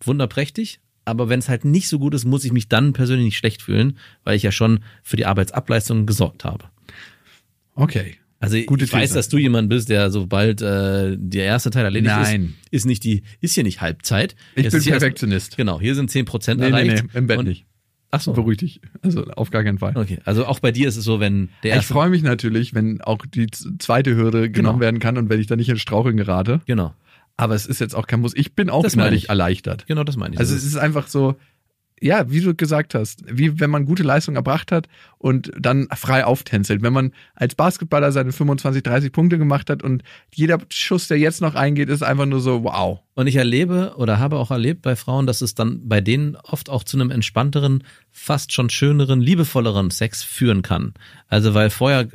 [0.00, 0.80] wunderprächtig.
[1.06, 3.62] Aber wenn es halt nicht so gut ist, muss ich mich dann persönlich nicht schlecht
[3.62, 6.66] fühlen, weil ich ja schon für die Arbeitsableistung gesorgt habe.
[7.74, 8.16] Okay.
[8.40, 9.14] Also Gute ich weiß, These.
[9.14, 12.54] dass du jemand bist, der sobald äh, der erste Teil erledigt Nein.
[12.66, 14.34] ist, ist nicht die, ist hier nicht Halbzeit.
[14.54, 15.56] Ich Es bin ist hier erst- Perfektionist.
[15.56, 17.04] Genau, hier sind 10 Prozent Nee, nee, erreicht.
[17.12, 17.64] nee, im Bett Und- nicht.
[18.10, 18.32] Ach so.
[18.32, 18.80] Beruhig dich.
[19.02, 19.96] Also auf gar keinen Fall.
[19.96, 22.72] Okay, also auch bei dir ist es so, wenn der Ich erste, freue mich natürlich,
[22.72, 23.48] wenn auch die
[23.80, 24.80] zweite Hürde genommen Genau.
[24.80, 26.60] werden kann und wenn ich da nicht in Straucheln gerate.
[26.66, 26.94] genau,
[27.36, 28.32] Aber es ist jetzt auch kein Muss.
[28.36, 29.28] Ich bin auch innerlich ich.
[29.30, 29.86] erleichtert.
[29.88, 30.38] genau, das meine ich.
[30.38, 31.34] Also Das es ist einfach so,
[32.00, 36.24] ja, wie du gesagt hast, wie wenn man gute Leistung erbracht hat und dann frei
[36.24, 36.82] auftänzelt.
[36.82, 40.02] Wenn man als Basketballer seine 25, 30 Punkte gemacht hat und
[40.34, 43.00] jeder Schuss, der jetzt noch eingeht, ist einfach nur so, wow.
[43.14, 46.68] Und ich erlebe oder habe auch erlebt bei Frauen, dass es dann bei denen oft
[46.68, 50.94] auch zu einem entspannteren, fast schon schöneren, liebevolleren Sex führen kann.
[51.28, 52.08] Also weil vorher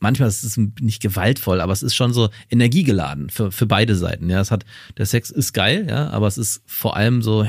[0.00, 4.30] manchmal ist es nicht gewaltvoll, aber es ist schon so energiegeladen für, für beide Seiten.
[4.30, 4.64] Ja, es hat
[4.96, 7.46] der Sex ist geil, ja, aber es ist vor allem so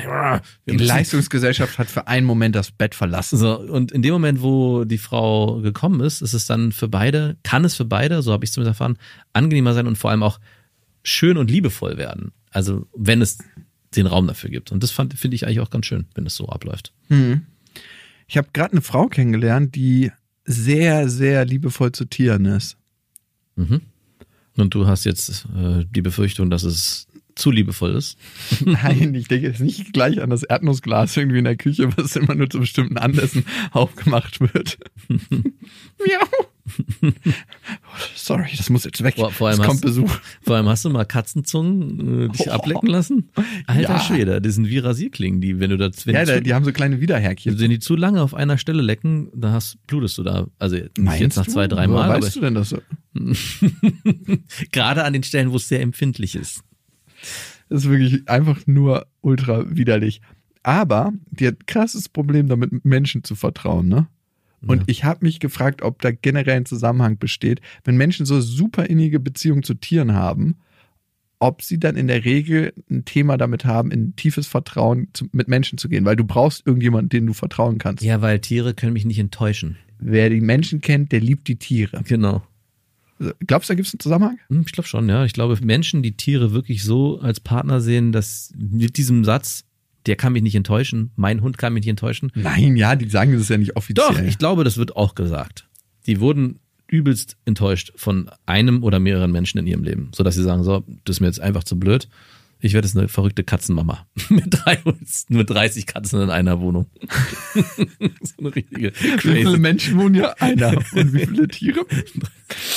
[0.65, 3.37] Die Leistungsgesellschaft hat für einen Moment das Bett verlassen.
[3.37, 7.37] so, und in dem Moment, wo die Frau gekommen ist, ist es dann für beide,
[7.43, 8.97] kann es für beide, so habe ich es zumindest erfahren,
[9.33, 10.39] angenehmer sein und vor allem auch
[11.03, 12.31] schön und liebevoll werden.
[12.51, 13.37] Also wenn es
[13.95, 14.71] den Raum dafür gibt.
[14.71, 16.93] Und das finde ich eigentlich auch ganz schön, wenn es so abläuft.
[18.27, 20.11] Ich habe gerade eine Frau kennengelernt, die
[20.49, 22.75] sehr, sehr liebevoll zu Tieren ist.
[23.55, 23.81] Mhm.
[24.57, 28.17] Und du hast jetzt äh, die Befürchtung, dass es zu liebevoll ist.
[28.65, 32.33] Nein, ich denke jetzt nicht gleich an das Erdnussglas irgendwie in der Küche, was immer
[32.33, 34.79] nur zu bestimmten Anlässen aufgemacht wird.
[35.07, 36.47] Miau.
[38.15, 39.15] Sorry, das muss jetzt weg.
[39.15, 40.11] Vor- vor allem es hast- kommt Besuch.
[40.41, 42.51] Vor allem hast du mal Katzenzungen äh, dich Oh.
[42.51, 43.29] ablecken lassen?
[43.67, 43.99] Alter Ja.
[43.99, 46.65] Schwede, das sind wie Rasierklingen, die, wenn du das, wenn Ja, die zu, die haben
[46.65, 47.59] so kleine Widerhärkchen.
[47.59, 50.47] wenn die zu lange auf einer Stelle lecken, da hast, blutest du da.
[50.59, 51.51] Also Meinst jetzt nach du?
[51.51, 52.81] zwei, drei Woher Mal, aber weißt du denn das so?
[54.71, 56.61] gerade an den Stellen, wo es sehr empfindlich ist.
[57.69, 60.21] Das ist wirklich einfach nur ultra widerlich.
[60.63, 64.07] Aber die hat krasses Problem damit, Menschen zu vertrauen, ne?
[64.65, 64.83] Und Ja.
[64.87, 69.19] ich habe mich gefragt, ob da generell ein Zusammenhang besteht, wenn Menschen so super innige
[69.19, 70.55] Beziehungen zu Tieren haben,
[71.39, 75.47] ob sie dann in der Regel ein Thema damit haben, in tiefes Vertrauen zu, mit
[75.47, 78.03] Menschen zu gehen, weil du brauchst irgendjemanden, den du vertrauen kannst.
[78.03, 79.77] Ja, weil Tiere können mich nicht enttäuschen.
[79.99, 82.01] Wer die Menschen kennt, der liebt die Tiere.
[82.05, 82.43] Genau.
[83.47, 84.39] Glaubst du, da gibt es einen Zusammenhang?
[84.49, 85.25] Hm, Ich glaube schon, ja.
[85.25, 89.65] Ich glaube, Menschen, die Tiere wirklich so als Partner sehen, dass mit diesem Satz,
[90.05, 92.31] der kann mich nicht enttäuschen, mein Hund kann mich nicht enttäuschen.
[92.35, 94.07] Nein, ja, die sagen das ja nicht offiziell.
[94.07, 95.67] Doch, ich glaube, das wird auch gesagt.
[96.05, 100.63] Die wurden übelst enttäuscht von einem oder mehreren Menschen in ihrem Leben, sodass sie sagen,
[100.63, 102.09] so, das ist mir jetzt einfach zu blöd.
[102.61, 104.79] Ich werde jetzt eine verrückte Katzenmama mit, drei,
[105.29, 106.87] mit 30 Katzen in einer Wohnung.
[107.53, 109.57] so eine richtige Wie viele crazy.
[109.57, 110.33] Menschen wohnen ja?
[110.39, 110.75] Einer.
[110.93, 111.85] Und wie viele Tiere?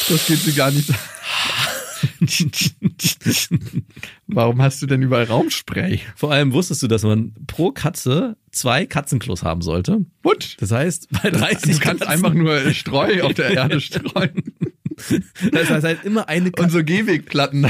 [0.09, 0.89] Das geht sie gar nicht.
[4.27, 6.01] Warum hast du denn überall Raumspray?
[6.17, 10.05] Vor allem wusstest du, dass man pro Katze zwei Katzenklos haben sollte.
[10.23, 10.57] What?
[10.61, 14.43] Das heißt, bei 30 Du kannst Katzen- einfach nur Streu auf der Erde streuen.
[15.53, 16.71] Das heißt halt immer eine Und Katze.
[16.79, 17.67] so Gehwegplatten.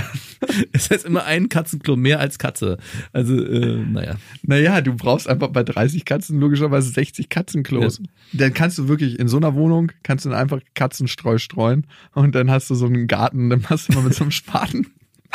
[0.72, 2.78] Das heißt immer ein Katzenklo mehr als Katze.
[3.12, 4.16] Also, äh, naja.
[4.42, 8.00] Naja, du brauchst einfach bei 30 Katzen logischerweise 60 Katzenklos.
[8.32, 12.34] Dann kannst du wirklich in so einer Wohnung, kannst du dann einfach Katzenstreu streuen und
[12.34, 14.86] dann hast du so einen Garten, dann hast du immer mit so einem Spaten.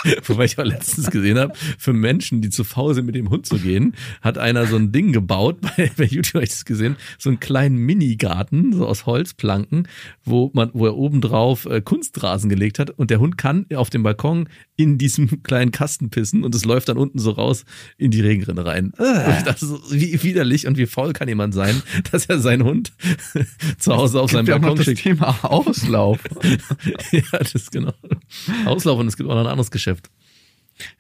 [0.25, 3.45] Wobei ich auch letztens gesehen habe, für Menschen, die zu faul sind, mit dem Hund
[3.45, 6.95] zu gehen, hat einer so ein Ding gebaut, bei, bei YouTube habe ich das gesehen,
[7.17, 9.87] so einen kleinen Mini-Garten, so aus Holzplanken,
[10.23, 14.03] wo man, wo er obendrauf äh, Kunstrasen gelegt hat und der Hund kann auf dem
[14.03, 17.65] Balkon in diesem kleinen Kasten pissen und es läuft dann unten so raus
[17.97, 18.93] in die Regenrinne rein.
[19.37, 22.93] Ich dachte so, wie widerlich und wie faul kann jemand sein, dass er seinen Hund
[23.79, 25.01] zu Hause auf seinem Gibt ja Balkon das schickt.
[25.01, 26.19] Thema Auslauf.
[27.11, 27.93] ja, das ist genau.
[28.65, 30.09] Auslauf und es gibt auch noch ein anderes Geschäft.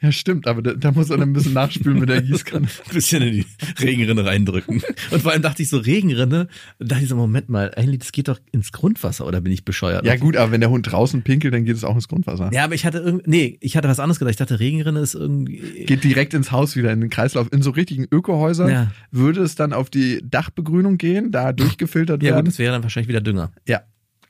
[0.01, 2.67] Ja, stimmt, aber da, da muss er dann ein bisschen nachspülen mit der Gießkanne.
[2.87, 3.45] Ein bisschen in die
[3.79, 4.81] Regenrinne reindrücken.
[5.11, 6.47] Und vor allem dachte ich so, Regenrinne,
[6.79, 9.65] da dachte ich so, Moment mal, eigentlich, das geht doch ins Grundwasser, oder bin ich
[9.65, 10.05] bescheuert?
[10.05, 12.49] Ja gut, aber wenn der Hund draußen pinkelt, dann geht es auch ins Grundwasser.
[12.53, 14.31] Ja, aber ich hatte irgendwie, nee, ich hatte was anderes gedacht.
[14.31, 15.85] Ich dachte, Regenrinne ist irgendwie.
[15.85, 17.51] Geht direkt ins Haus wieder, in den Kreislauf.
[17.51, 18.91] In so richtigen Ökohäusern Ja.
[19.11, 22.45] würde es dann auf die Dachbegrünung gehen, da durchgefiltert Ja, gut, werden.
[22.45, 23.51] das wäre dann wahrscheinlich wieder Dünger.
[23.67, 23.81] Ja.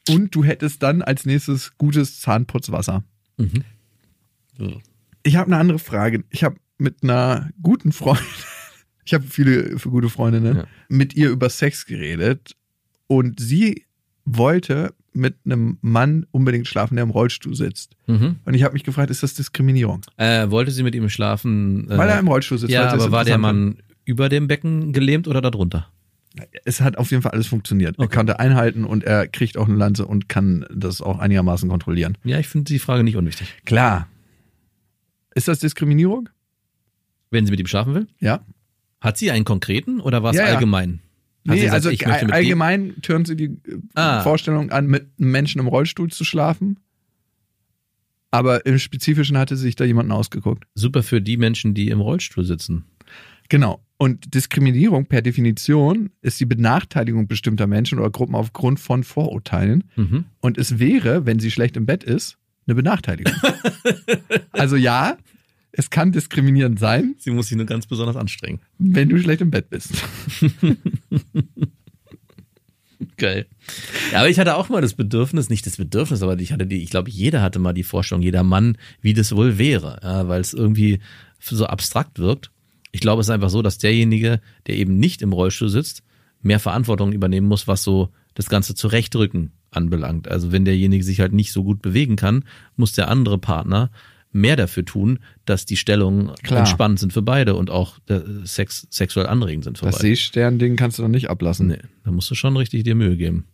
[0.09, 3.03] Und du hättest dann als nächstes gutes Zahnputzwasser.
[3.37, 3.63] Mhm.
[5.27, 6.23] Ich habe eine andere Frage.
[6.29, 8.23] Ich habe mit einer guten Freundin,
[9.05, 10.63] ich habe viele gute Freundinnen, Ja.
[10.89, 12.55] mit ihr über Sex geredet
[13.07, 13.83] und sie
[14.25, 17.95] wollte mit einem Mann unbedingt schlafen, der im Rollstuhl sitzt.
[18.05, 18.35] Mhm.
[18.45, 20.01] Und ich habe mich gefragt, ist das Diskriminierung?
[20.17, 21.89] Äh, wollte sie mit ihm schlafen?
[21.89, 22.71] Äh, Weil er im Rollstuhl sitzt.
[22.71, 25.87] ja, aber war der Mann über dem Becken gelähmt oder darunter?
[26.65, 27.97] Es hat auf jeden Fall alles funktioniert.
[27.97, 28.15] Er Okay.
[28.17, 32.17] konnte einhalten und er kriegt auch eine Lanze und kann das auch einigermaßen kontrollieren.
[32.23, 33.55] Ja, ich finde die Frage nicht unwichtig.
[33.65, 34.07] Klar.
[35.37, 36.29] Ist das Diskriminierung?
[37.29, 38.07] Wenn sie mit ihm schlafen will?
[38.19, 38.43] Ja.
[39.01, 40.53] Hat sie einen konkreten oder war es Ja, ja.
[40.55, 41.01] allgemein?
[41.45, 44.21] Sie Nee, gesagt, also allgemein tören sie die äh, Ah.
[44.23, 46.79] Vorstellung an, mit einem Menschen im Rollstuhl zu schlafen.
[48.31, 50.65] Aber im Spezifischen hatte sich da jemanden ausgeguckt.
[50.75, 52.85] Super für die Menschen, die im Rollstuhl sitzen.
[53.49, 53.81] Genau.
[53.97, 59.85] Und Diskriminierung per Definition ist die Benachteiligung bestimmter Menschen oder Gruppen aufgrund von Vorurteilen.
[59.95, 60.25] Mhm.
[60.41, 63.33] Und es wäre, wenn sie schlecht im Bett ist, eine Benachteiligung.
[64.51, 65.17] also ja,
[65.71, 68.59] es kann diskriminierend sein, Sie muss sich nur ganz besonders anstrengen.
[68.77, 69.91] wenn du schlecht im Bett bist.
[73.17, 73.45] Geil.
[74.11, 76.81] Ja, aber ich hatte auch mal das Bedürfnis, nicht das Bedürfnis, aber ich hatte die,
[76.81, 80.41] ich glaube, jeder hatte mal die Vorstellung, jeder Mann, wie das wohl wäre, ja, weil
[80.41, 80.99] es irgendwie
[81.39, 82.51] so abstrakt wirkt.
[82.91, 86.03] Ich glaube, es ist einfach so, dass derjenige, der eben nicht im Rollstuhl sitzt,
[86.41, 90.27] mehr Verantwortung übernehmen muss, was so das ganze Zurechtrücken anbelangt.
[90.27, 92.43] Also wenn derjenige sich halt nicht so gut bewegen kann,
[92.75, 93.91] muss der andere Partner
[94.31, 96.59] mehr dafür tun, dass die Stellungen Klar.
[96.59, 100.07] entspannt sind für beide und auch der Sex, sexuell anregend sind für Das beide.
[100.07, 101.67] Seestern-Ding kannst du doch nicht ablassen.
[101.67, 103.45] Nee, da musst du schon richtig dir Mühe geben.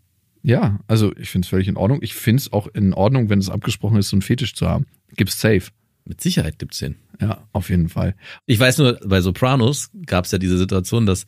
[0.42, 2.00] Ja, also ich finde es völlig in Ordnung.
[2.02, 4.86] Ich finde es auch in Ordnung, wenn es abgesprochen ist, so einen Fetisch zu haben.
[5.16, 5.72] Gibt's safe.
[6.06, 6.96] Mit Sicherheit gibt's den.
[7.22, 8.16] Ja, auf jeden Fall.
[8.46, 11.26] Ich weiß nur, bei Sopranos gab's ja diese Situation, dass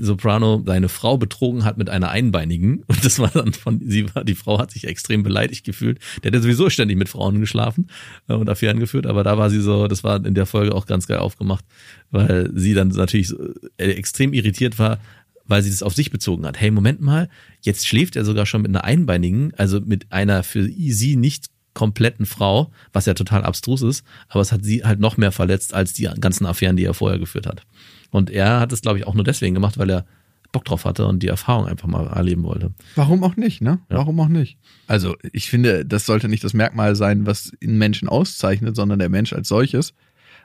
[0.00, 4.24] Soprano seine Frau betrogen hat mit einer Einbeinigen und das war dann von sie war
[4.24, 5.98] die Frau hat sich extrem beleidigt gefühlt.
[6.22, 7.88] Der hat ja sowieso ständig mit Frauen geschlafen
[8.28, 10.86] äh, und Affären geführt, aber da war sie so, das war in der Folge auch
[10.86, 11.64] ganz geil aufgemacht,
[12.10, 13.34] weil sie dann natürlich
[13.78, 14.98] äh, extrem irritiert war,
[15.44, 16.60] weil sie das auf sich bezogen hat.
[16.60, 17.28] Hey, Moment mal,
[17.60, 22.24] jetzt schläft er sogar schon mit einer Einbeinigen, also mit einer für sie nicht kompletten
[22.24, 25.92] Frau, was ja total abstrus ist, aber es hat sie halt noch mehr verletzt als
[25.92, 27.62] die ganzen Affären, die er vorher geführt hat.
[28.10, 30.06] Und er hat es, glaube ich, auch nur deswegen gemacht, weil er
[30.52, 32.72] Bock drauf hatte und die Erfahrung einfach mal erleben wollte.
[32.94, 33.80] Warum auch nicht, ne?
[33.90, 33.98] Ja.
[33.98, 34.58] Warum auch nicht?
[34.86, 39.08] Also, ich finde, das sollte nicht das Merkmal sein, was einen Menschen auszeichnet, sondern der
[39.08, 39.92] Mensch als solches.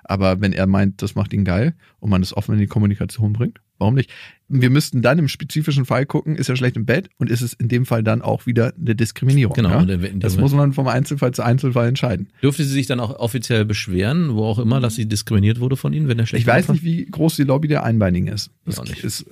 [0.04, 3.34] Aber wenn er meint, das macht ihn geil und man es offen in die Kommunikation
[3.34, 4.10] bringt, warum nicht?
[4.48, 7.54] Wir müssten dann im spezifischen Fall gucken, ist er schlecht im Bett und ist es
[7.54, 9.54] in dem Fall dann auch wieder eine Diskriminierung.
[9.54, 10.20] Genau, Ja?
[10.20, 12.30] Das muss man vom Einzelfall zu Einzelfall entscheiden.
[12.42, 15.92] Dürfte sie sich dann auch offiziell beschweren, wo auch immer, dass sie diskriminiert wurde von
[15.92, 18.52] ihnen, wenn er schlecht Ich weiß nicht, wie groß die Lobby der Einbeinigen ist.
[18.66, 19.04] Das auch nicht.
[19.04, 19.26] ist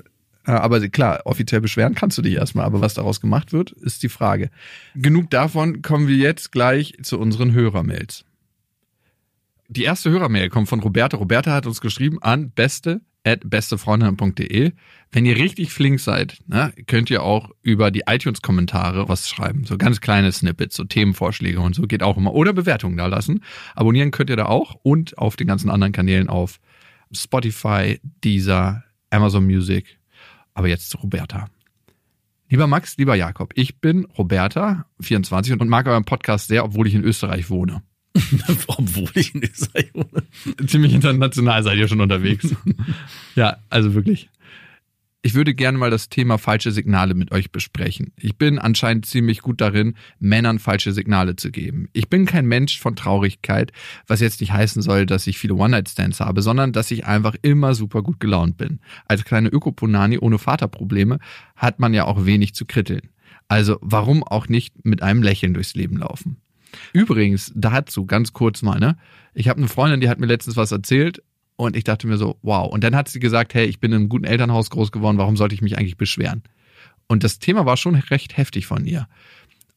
[0.45, 4.03] äh, aber klar, offiziell beschweren kannst du dich erstmal, aber was daraus gemacht wird, ist
[4.03, 4.49] die Frage.
[4.95, 8.25] Genug davon, kommen wir jetzt gleich zu unseren Hörermails.
[9.67, 11.17] Die erste Hörermail kommt von Roberta.
[11.17, 14.71] Roberta hat uns geschrieben an beste at bestefreundin.de.
[15.12, 19.65] Wenn ihr richtig flink seid, ne, könnt ihr auch über die iTunes-Kommentare was schreiben.
[19.65, 22.34] So ganz kleine Snippets, so Themenvorschläge und so geht auch immer.
[22.34, 23.43] Oder Bewertungen da lassen.
[23.75, 26.60] Abonnieren könnt ihr da auch und auf den ganzen anderen Kanälen auf
[27.12, 29.97] Spotify, Deezer, Amazon Music.
[30.53, 31.47] Aber jetzt zu Roberta.
[32.49, 36.95] Lieber Max, lieber Jakob, ich bin Roberta, 24 und mag euren Podcast sehr, obwohl ich
[36.95, 37.84] in Österreich wohne.
[38.67, 40.24] Obwohl ich in Österreich wohne.
[40.67, 42.56] Ziemlich international seid ihr schon unterwegs.
[43.36, 44.30] ja, also wirklich.
[45.22, 48.13] Ich würde gerne mal das Thema falsche Signale mit euch besprechen.
[48.15, 51.89] Ich bin anscheinend ziemlich gut darin, Männern falsche Signale zu geben.
[51.91, 53.74] Ich bin kein Mensch von Traurigkeit,
[54.08, 57.76] was jetzt nicht heißen soll, dass ich viele One-Night-Stands habe, sondern dass ich einfach immer
[57.76, 58.80] super gut gelaunt bin.
[59.08, 61.19] Als kleine Ökoponani ohne Vaterprobleme
[61.58, 63.10] hat man ja auch wenig zu kritteln.
[63.50, 66.38] Also warum auch nicht mit einem Lächeln durchs Leben laufen?
[66.93, 68.97] Übrigens, dazu ganz kurz mal, ne?
[69.34, 71.21] Ich habe eine Freundin, die hat mir letztens was erzählt
[71.55, 72.71] und ich dachte mir so, wow.
[72.71, 75.38] Und dann hat sie gesagt, hey, ich bin in einem guten Elternhaus groß geworden, warum
[75.38, 76.43] sollte ich mich eigentlich beschweren?
[77.08, 79.08] Und das Thema war schon recht heftig von ihr.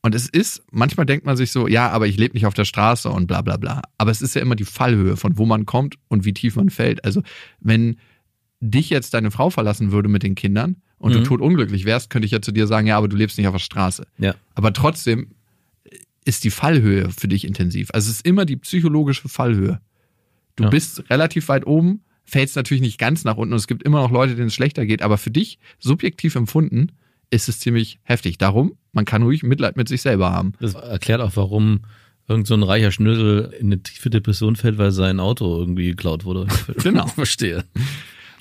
[0.04, 2.64] Und es ist, manchmal denkt man sich so, ja, aber ich lebe nicht auf der
[2.64, 3.82] Straße und bla bla bla.
[3.98, 6.70] Aber es ist ja immer die Fallhöhe, von wo man kommt und wie tief man
[6.70, 7.04] fällt.
[7.04, 7.22] Also
[7.60, 7.96] wenn
[8.60, 11.18] dich jetzt deine Frau verlassen würde mit den Kindern und Mhm.
[11.18, 13.54] du totunglücklich wärst, könnte ich ja zu dir sagen, ja, aber du lebst nicht auf
[13.54, 14.06] der Straße.
[14.18, 14.34] Ja.
[14.54, 15.28] Aber trotzdem
[16.24, 17.90] ist die Fallhöhe für dich intensiv.
[17.92, 19.80] Also es ist immer die psychologische Fallhöhe.
[20.56, 20.70] Du Ja.
[20.70, 24.10] bist relativ weit oben, fällst natürlich nicht ganz nach unten und es gibt immer noch
[24.10, 26.92] Leute, denen es schlechter geht, aber für dich, subjektiv empfunden,
[27.30, 28.38] ist es ziemlich heftig.
[28.38, 30.52] Darum, man kann ruhig Mitleid mit sich selber haben.
[30.60, 31.80] Das erklärt auch, warum
[32.28, 36.24] irgend so ein reicher Schnösel in eine tiefe Depression fällt, weil sein Auto irgendwie geklaut
[36.24, 36.46] wurde.
[36.82, 37.06] Genau.
[37.08, 37.64] Verstehe.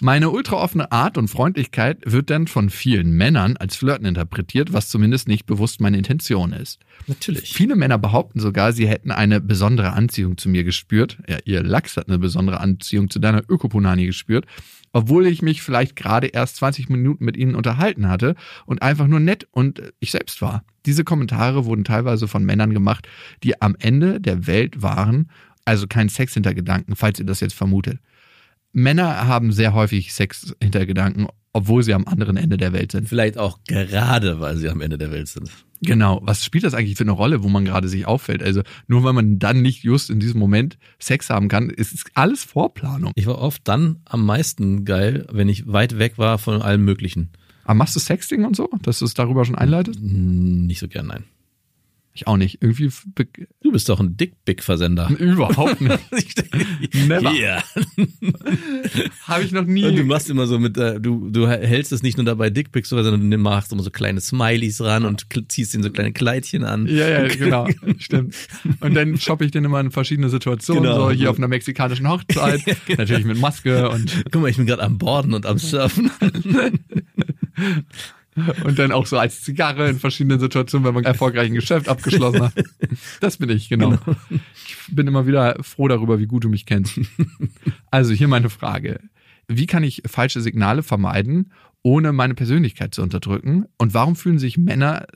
[0.03, 5.27] Meine ultraoffene Art und Freundlichkeit wird dann von vielen Männern als Flirten interpretiert, was zumindest
[5.27, 6.79] nicht bewusst meine Intention ist.
[7.05, 7.53] Natürlich.
[7.53, 11.19] Viele Männer behaupten sogar, sie hätten eine besondere Anziehung zu mir gespürt.
[11.29, 14.47] Ja, ihr Lachs hat eine besondere Anziehung zu deiner Ökopunani gespürt.
[14.91, 18.33] Obwohl ich mich vielleicht gerade erst 20 Minuten mit ihnen unterhalten hatte
[18.65, 20.63] und einfach nur nett und ich selbst war.
[20.87, 23.07] Diese Kommentare wurden teilweise von Männern gemacht,
[23.43, 25.29] die am Ende der Welt waren,
[25.63, 27.99] also kein Sex-Hintergedanken, falls ihr das jetzt vermutet.
[28.73, 33.09] Männer haben sehr häufig Sex-Hintergedanken, obwohl sie am anderen Ende der Welt sind.
[33.09, 35.49] Vielleicht auch gerade, weil sie am Ende der Welt sind.
[35.81, 36.21] Genau.
[36.23, 38.43] Was spielt das eigentlich für eine Rolle, wo man gerade sich auffällt?
[38.43, 42.05] Also nur weil man dann nicht just in diesem Moment Sex haben kann, ist es
[42.13, 43.11] alles Vorplanung.
[43.15, 47.31] Ich war oft dann am meisten geil, wenn ich weit weg war von allem Möglichen.
[47.63, 49.99] Aber machst du Sexting und so, dass du es darüber schon einleitest?
[50.01, 51.23] Nicht so gern, nein.
[52.13, 52.61] Ich auch nicht.
[52.61, 52.89] Irgendwie
[53.63, 55.09] Du bist doch ein Dickpick-Versender.
[55.17, 56.43] überhaupt nicht.
[57.07, 57.31] Never.
[57.31, 57.63] Yeah.
[59.27, 59.85] Habe ich noch nie.
[59.85, 62.89] Und du machst immer so mit, äh, du, du hältst es nicht nur dabei Dickpics,
[62.89, 66.85] sondern du machst immer so kleine Smileys ran und ziehst ihnen so kleine Kleidchen an.
[66.87, 67.67] ja, ja, genau.
[67.97, 68.35] Stimmt.
[68.81, 71.09] Und dann shoppe ich den immer in verschiedene Situationen, Genau.
[71.09, 72.61] so hier auf einer mexikanischen Hochzeit,
[72.97, 76.11] natürlich mit Maske und, Guck mal, ich bin gerade am Borden und am Surfen.
[78.63, 82.43] und dann auch so als Zigarre in verschiedenen Situationen, wenn man erfolgreich ein Geschäft abgeschlossen
[82.43, 82.53] hat.
[83.19, 83.97] Das bin ich, genau.
[84.29, 86.99] Ich bin immer wieder froh darüber, wie gut du mich kennst.
[87.91, 89.01] Also hier meine Frage.
[89.47, 91.51] Wie kann ich falsche Signale vermeiden,
[91.83, 93.65] ohne meine Persönlichkeit zu unterdrücken?
[93.77, 95.07] Und warum fühlen sich Männer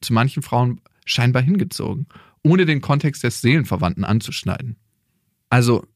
[0.00, 2.06] zu manchen Frauen scheinbar hingezogen,
[2.42, 4.76] ohne den Kontext des Seelenverwandten anzuschneiden?
[5.50, 5.86] Also,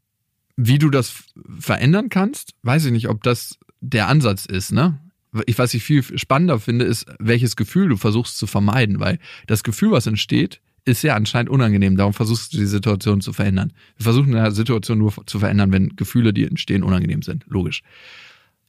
[0.56, 1.24] wie du das
[1.58, 5.00] verändern kannst, weiß ich nicht, ob das der Ansatz ist, ne?
[5.46, 9.62] Ich, was ich viel spannender finde, ist, welches Gefühl du versuchst zu vermeiden, weil das
[9.62, 11.96] Gefühl, was entsteht, ist ja anscheinend unangenehm.
[11.96, 13.72] Darum versuchst du die Situation zu verändern.
[13.96, 17.44] Wir versuchen eine Situation nur zu verändern, wenn Gefühle, die entstehen, unangenehm sind.
[17.48, 17.82] Logisch.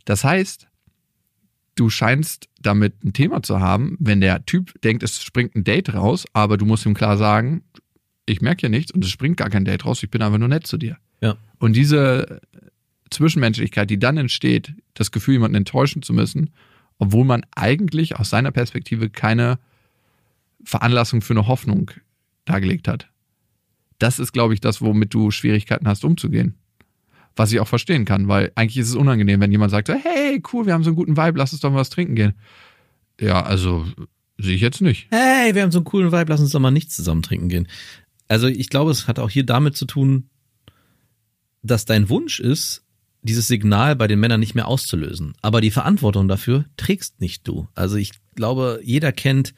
[0.05, 0.67] Das heißt,
[1.75, 5.93] du scheinst damit ein Thema zu haben, wenn der Typ denkt, es springt ein Date
[5.93, 7.63] raus, aber du musst ihm klar sagen,
[8.25, 10.47] ich merke hier nichts und es springt gar kein Date raus, ich bin einfach nur
[10.47, 10.97] nett zu dir.
[11.21, 11.37] Ja.
[11.59, 12.41] Und diese
[13.09, 16.51] Zwischenmenschlichkeit, die dann entsteht, das Gefühl, jemanden enttäuschen zu müssen,
[16.97, 19.59] obwohl man eigentlich aus seiner Perspektive keine
[20.63, 21.91] Veranlassung für eine Hoffnung
[22.45, 23.09] dargelegt hat.
[23.99, 26.55] Das ist, glaube ich, das, womit du Schwierigkeiten hast, umzugehen.
[27.35, 30.65] Was ich auch verstehen kann, weil eigentlich ist es unangenehm, wenn jemand sagt, hey, cool,
[30.65, 32.33] wir haben so einen guten Vibe, lass uns doch mal was trinken gehen.
[33.19, 33.85] Ja, also
[34.37, 35.07] sehe ich jetzt nicht.
[35.11, 37.67] Hey, wir haben so einen coolen Vibe, lass uns doch mal nicht zusammen trinken gehen.
[38.27, 40.29] Also ich glaube, es hat auch hier damit zu tun,
[41.61, 42.83] dass dein Wunsch ist,
[43.21, 45.33] dieses Signal bei den Männern nicht mehr auszulösen.
[45.41, 47.67] Aber die Verantwortung dafür trägst nicht du.
[47.75, 49.53] Also ich glaube, jeder kennt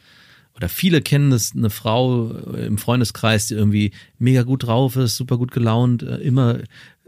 [0.56, 5.38] oder viele kennen es, eine Frau im Freundeskreis, die irgendwie mega gut drauf ist, super
[5.38, 6.60] gut gelaunt, äh, immer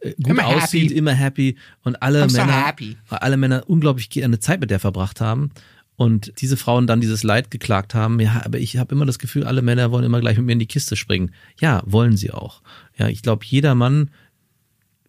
[0.01, 0.97] äh, gut Immer aussieht, happy.
[0.97, 2.95] immer happy und alle I'm so Männer, happy.
[3.09, 5.51] alle Männer unglaublich gerne Zeit mit der verbracht haben
[5.97, 8.19] und diese Frauen dann dieses Leid geklagt haben.
[8.19, 10.59] Ja, aber ich habe immer das Gefühl, alle Männer wollen immer gleich mit mir in
[10.59, 11.31] die Kiste springen.
[11.59, 12.61] Ja, wollen sie auch.
[12.97, 14.09] Ja, ich glaube, jeder Mann,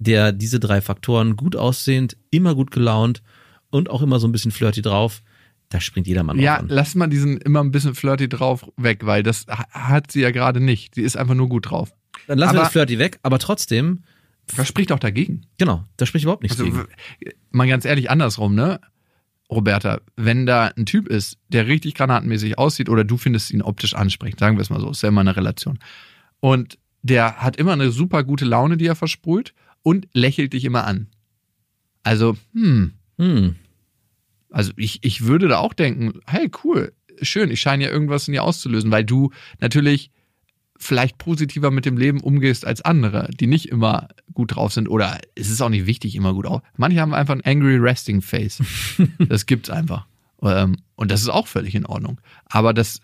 [0.02, 3.22] der diese drei Faktoren gut aussehend, immer gut gelaunt
[3.70, 5.22] und auch immer so ein bisschen flirty drauf,
[5.68, 6.66] da springt jeder Mann Ja, an.
[6.68, 10.30] lass mal diesen immer ein bisschen flirty drauf weg, weil das ha- hat sie ja
[10.30, 10.94] gerade nicht.
[10.94, 11.92] Sie ist einfach nur gut drauf.
[12.26, 14.02] Dann lassen wir aber- das flirty weg, aber trotzdem,
[14.56, 15.46] Das spricht auch dagegen.
[15.56, 16.86] genau, da spricht überhaupt nichts Also, gegen.
[17.50, 18.80] mal ganz ehrlich andersrum, ne?
[19.50, 23.94] Roberta, wenn da ein Typ ist, der richtig granatenmäßig aussieht oder du findest ihn optisch
[23.94, 25.78] ansprechend, sagen wir es mal so, ist ja immer eine Relation.
[26.40, 30.84] Und der hat immer eine super gute Laune, die er versprüht und lächelt dich immer
[30.84, 31.08] an.
[32.02, 33.56] Also, hm, Hm.
[34.50, 38.32] also ich, ich würde da auch denken, hey, cool, schön, ich scheine ja irgendwas in
[38.32, 39.30] dir auszulösen, weil du
[39.60, 40.10] natürlich
[40.78, 45.20] vielleicht positiver mit dem Leben umgehst als andere, die nicht immer gut drauf sind oder
[45.36, 46.62] es ist auch nicht wichtig, immer gut auf.
[46.76, 48.60] Manche haben einfach ein angry resting face.
[49.28, 50.06] Das gibt's einfach.
[50.42, 52.20] Ähm, Und das ist auch völlig in Ordnung.
[52.46, 53.00] Aber dass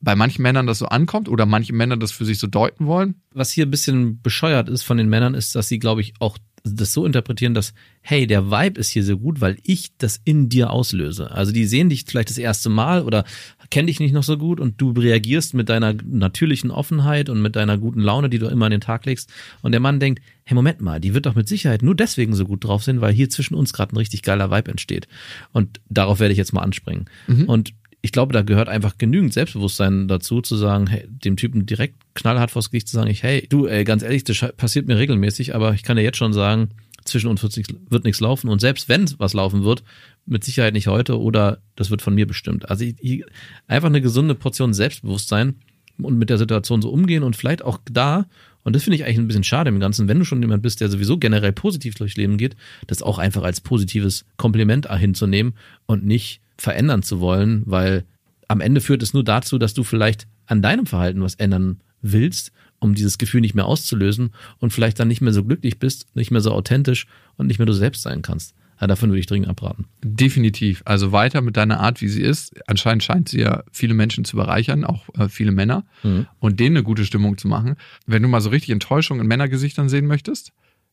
[0.00, 3.16] bei manchen Männern das so ankommt oder manche Männer das für sich so deuten wollen,
[3.32, 6.38] was hier ein bisschen bescheuert ist von den Männern, ist, dass sie, glaube ich, auch
[6.62, 7.72] das so interpretieren, dass,
[8.02, 11.30] hey, der Vibe ist hier so gut, weil ich das in dir auslöse.
[11.30, 13.24] Also die sehen dich vielleicht das erste Mal oder
[13.70, 17.56] kenne dich nicht noch so gut und du reagierst mit deiner natürlichen Offenheit und mit
[17.56, 19.32] deiner guten Laune, die du immer an den Tag legst.
[19.62, 22.44] Und der Mann denkt, hey, Moment mal, die wird doch mit Sicherheit nur deswegen so
[22.44, 25.08] gut drauf sein, weil hier zwischen uns gerade ein richtig geiler Vibe entsteht.
[25.52, 27.06] Und darauf werde ich jetzt mal anspringen.
[27.46, 27.72] Und
[28.02, 32.50] ich glaube, da gehört einfach genügend Selbstbewusstsein dazu, zu sagen, hey, dem Typen direkt knallhart
[32.50, 35.74] vors Gesicht zu sagen, ich, hey, du, ey, ganz ehrlich, das passiert mir regelmäßig, aber
[35.74, 36.70] ich kann dir jetzt schon sagen,
[37.04, 38.48] zwischen uns wird nichts laufen.
[38.48, 39.82] Und selbst wenn was laufen wird,
[40.26, 42.70] mit Sicherheit nicht heute oder das wird von mir bestimmt.
[42.70, 43.24] Also ich, ich,
[43.66, 45.56] einfach eine gesunde Portion Selbstbewusstsein
[46.00, 48.26] und mit der Situation so umgehen und vielleicht auch da,
[48.62, 50.80] und das finde ich eigentlich ein bisschen schade im Ganzen, wenn du schon jemand bist,
[50.80, 55.54] der sowieso generell positiv durchs Leben geht, das auch einfach als positives Kompliment hinzunehmen
[55.86, 58.04] und nicht verändern zu wollen, weil
[58.48, 62.52] am Ende führt es nur dazu, dass du vielleicht an deinem Verhalten was ändern willst,
[62.80, 66.30] um dieses Gefühl nicht mehr auszulösen und vielleicht dann nicht mehr so glücklich bist, nicht
[66.30, 67.06] mehr so authentisch
[67.36, 68.54] und nicht mehr du selbst sein kannst.
[68.80, 69.84] Ja, davon würde ich dringend abraten.
[70.02, 70.82] Definitiv.
[70.86, 72.54] Also weiter mit deiner Art, wie sie ist.
[72.66, 76.26] Anscheinend scheint sie ja viele Menschen zu bereichern, auch äh, viele Männer, Mhm.
[76.38, 77.76] und denen eine gute Stimmung zu machen.
[78.06, 80.52] Wenn du mal so richtig Enttäuschung in Männergesichtern sehen möchtest,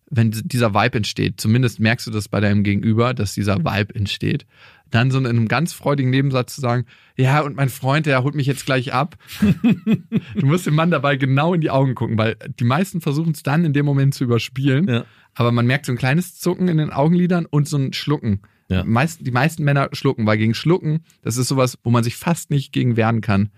[0.09, 4.45] wenn dieser Vibe entsteht, zumindest merkst du das bei deinem Gegenüber, dass dieser Vibe entsteht,
[4.91, 6.85] dann so in einem ganz freudigen Nebensatz zu sagen,
[7.15, 9.15] ja, und mein Freund, der holt mich jetzt gleich ab.
[9.41, 13.43] du musst dem Mann dabei genau in die Augen gucken, weil die meisten versuchen es
[13.43, 14.87] dann in dem Moment zu überspielen.
[14.87, 15.05] Ja.
[15.33, 18.41] Aber man merkt so ein kleines Zucken in den Augenlidern und so ein Schlucken.
[18.69, 18.83] Ja.
[18.83, 22.49] Meist, die meisten Männer schlucken, weil gegen Schlucken, das ist sowas, wo man sich fast
[22.49, 23.49] nicht gegen wehren kann,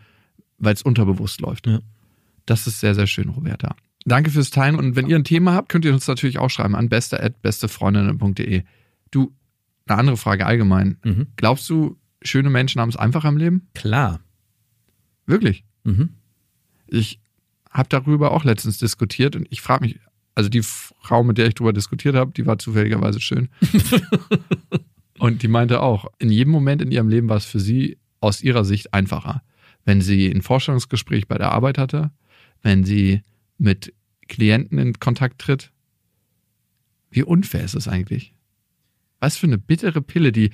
[0.58, 1.68] weil es unterbewusst läuft.
[1.68, 1.80] Ja.
[2.46, 3.76] Das ist sehr, sehr schön, Roberta.
[4.06, 6.76] Danke fürs Teilen und wenn ihr ein Thema habt, könnt ihr uns natürlich auch schreiben
[6.76, 8.64] an beste@bestefreundinnen.de.
[9.12, 9.34] Du,
[9.90, 10.98] eine andere Frage allgemein.
[11.04, 11.28] Mhm.
[11.36, 13.68] Glaubst du, schöne Menschen haben es einfacher im Leben?
[13.74, 14.20] Klar.
[15.26, 15.64] Wirklich?
[15.84, 16.10] Mhm.
[16.88, 17.20] Ich
[17.70, 20.00] habe darüber auch letztens diskutiert und ich frage mich,
[20.36, 23.50] also die Frau, mit der ich darüber diskutiert habe, die war zufälligerweise schön.
[25.20, 28.42] und die meinte auch, in jedem Moment in ihrem Leben war es für sie aus
[28.42, 29.44] ihrer Sicht einfacher.
[29.86, 32.12] Wenn sie ein Vorstellungsgespräch bei der Arbeit hatte,
[32.62, 33.22] wenn sie
[33.58, 33.94] mit
[34.28, 35.72] Klienten in Kontakt tritt.
[37.12, 38.34] Wie unfair ist es eigentlich?
[39.20, 40.52] Was für eine bittere Pille, die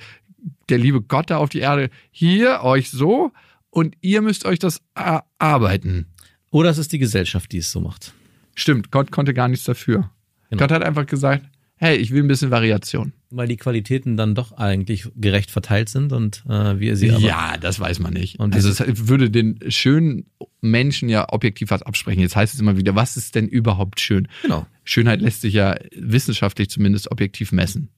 [0.68, 3.32] der liebe Gott da auf die Erde, hier euch so
[3.70, 6.06] und ihr müsst euch das erarbeiten.
[6.50, 8.14] Oder es ist die Gesellschaft, die es so macht.
[8.54, 10.10] Stimmt, Gott konnte gar nichts dafür.
[10.50, 10.60] Genau.
[10.60, 11.44] Gott hat einfach gesagt,
[11.76, 13.12] hey, ich will ein bisschen Variation.
[13.30, 17.20] Weil die Qualitäten dann doch eigentlich gerecht verteilt sind und äh, wir sie aber.
[17.20, 18.38] ja, das weiß man nicht.
[18.38, 22.20] Und also es würde den schönen Menschen ja objektiv was absprechen.
[22.20, 24.28] Jetzt heißt es immer wieder, was ist denn überhaupt schön?
[24.42, 24.66] Genau.
[24.84, 27.90] Schönheit lässt sich ja wissenschaftlich zumindest objektiv messen.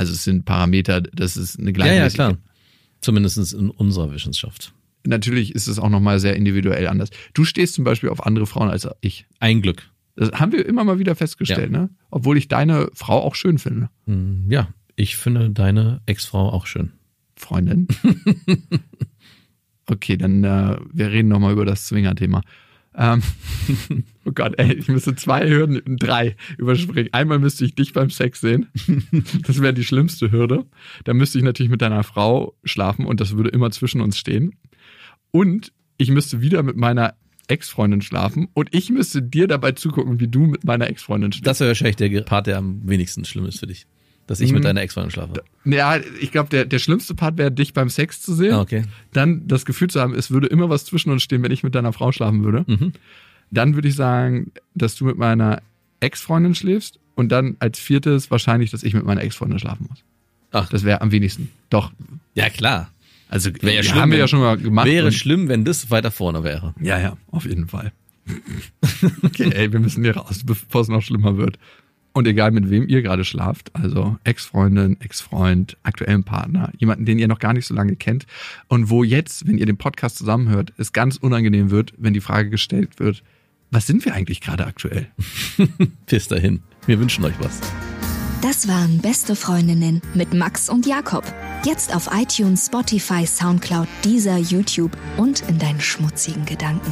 [0.00, 2.18] Also es sind Parameter, das ist eine Ja, gleichmäßige.
[2.18, 2.38] ja, klar.
[3.02, 4.72] Zumindest in unserer Wissenschaft.
[5.04, 7.10] Natürlich ist es auch nochmal sehr individuell anders.
[7.34, 9.26] Du stehst zum Beispiel auf andere Frauen als ich.
[9.40, 9.90] Ein Glück.
[10.16, 11.90] Das haben wir immer mal wieder festgestellt, ne?
[12.10, 13.90] Obwohl ich deine Frau auch schön finde.
[14.06, 16.92] Hm, Ja, ich finde deine Ex-Frau auch schön.
[17.36, 17.86] Freundin.
[19.86, 22.40] okay, dann äh, wir reden nochmal über das Zwinger-Thema.
[22.96, 23.22] Ähm,
[24.24, 27.10] oh Gott, ey, ich müsste zwei Hürden, drei überspringen.
[27.12, 28.68] Einmal müsste ich dich beim Sex sehen.
[29.46, 30.66] Das wäre die schlimmste Hürde.
[31.04, 34.56] Da müsste ich natürlich mit deiner Frau schlafen und das würde immer zwischen uns stehen.
[35.30, 37.14] Und ich müsste wieder mit meiner
[37.48, 41.46] Ex-Freundin schlafen und ich müsste dir dabei zugucken, wie du mit meiner Ex-Freundin schläfst.
[41.46, 43.86] Das wäre wahrscheinlich der Part, der am wenigsten schlimm ist für dich.
[44.30, 44.66] Dass ich mit Mhm.
[44.66, 45.42] deiner Ex-Freundin schlafe.
[45.64, 48.52] Ja, ich glaube, der, der schlimmste Part wäre, dich beim Sex zu sehen.
[48.54, 48.84] Ah, okay.
[49.12, 51.74] Dann das Gefühl zu haben, es würde immer was zwischen uns stehen, wenn ich mit
[51.74, 52.64] deiner Frau schlafen würde.
[52.68, 52.92] Mhm.
[53.50, 55.62] Dann würde ich sagen, dass du mit meiner
[55.98, 57.00] Ex-Freundin schläfst.
[57.16, 59.98] Und dann als viertes wahrscheinlich, dass ich mit meiner Ex-Freundin schlafen muss.
[60.52, 60.68] Ach.
[60.68, 61.50] Das wäre am wenigsten.
[61.68, 61.90] Doch.
[62.34, 62.92] Ja, klar.
[63.28, 64.86] Also Wäre ja schlimm, haben wir ja schon mal gemacht.
[64.86, 66.72] Wäre schlimm, wenn das weiter vorne wäre.
[66.80, 67.90] Ja, ja, auf jeden Fall.
[69.24, 71.58] okay, ey, wir müssen hier raus, bevor es noch schlimmer wird.
[72.12, 77.28] Und egal mit wem ihr gerade schlaft, also Ex-Freundin, Ex-Freund, aktuellen Partner, jemanden, den ihr
[77.28, 78.26] noch gar nicht so lange kennt
[78.66, 82.50] und wo jetzt, wenn ihr den Podcast zusammenhört, es ganz unangenehm wird, wenn die Frage
[82.50, 83.22] gestellt wird,
[83.70, 85.06] was sind wir eigentlich gerade aktuell?
[86.06, 86.60] Bis dahin.
[86.86, 87.60] Wir wünschen euch was.
[88.42, 91.24] Das waren Beste Freundinnen mit Max und Jakob.
[91.64, 96.90] Jetzt auf iTunes, Spotify, Soundcloud, dieser YouTube und in deinen schmutzigen Gedanken.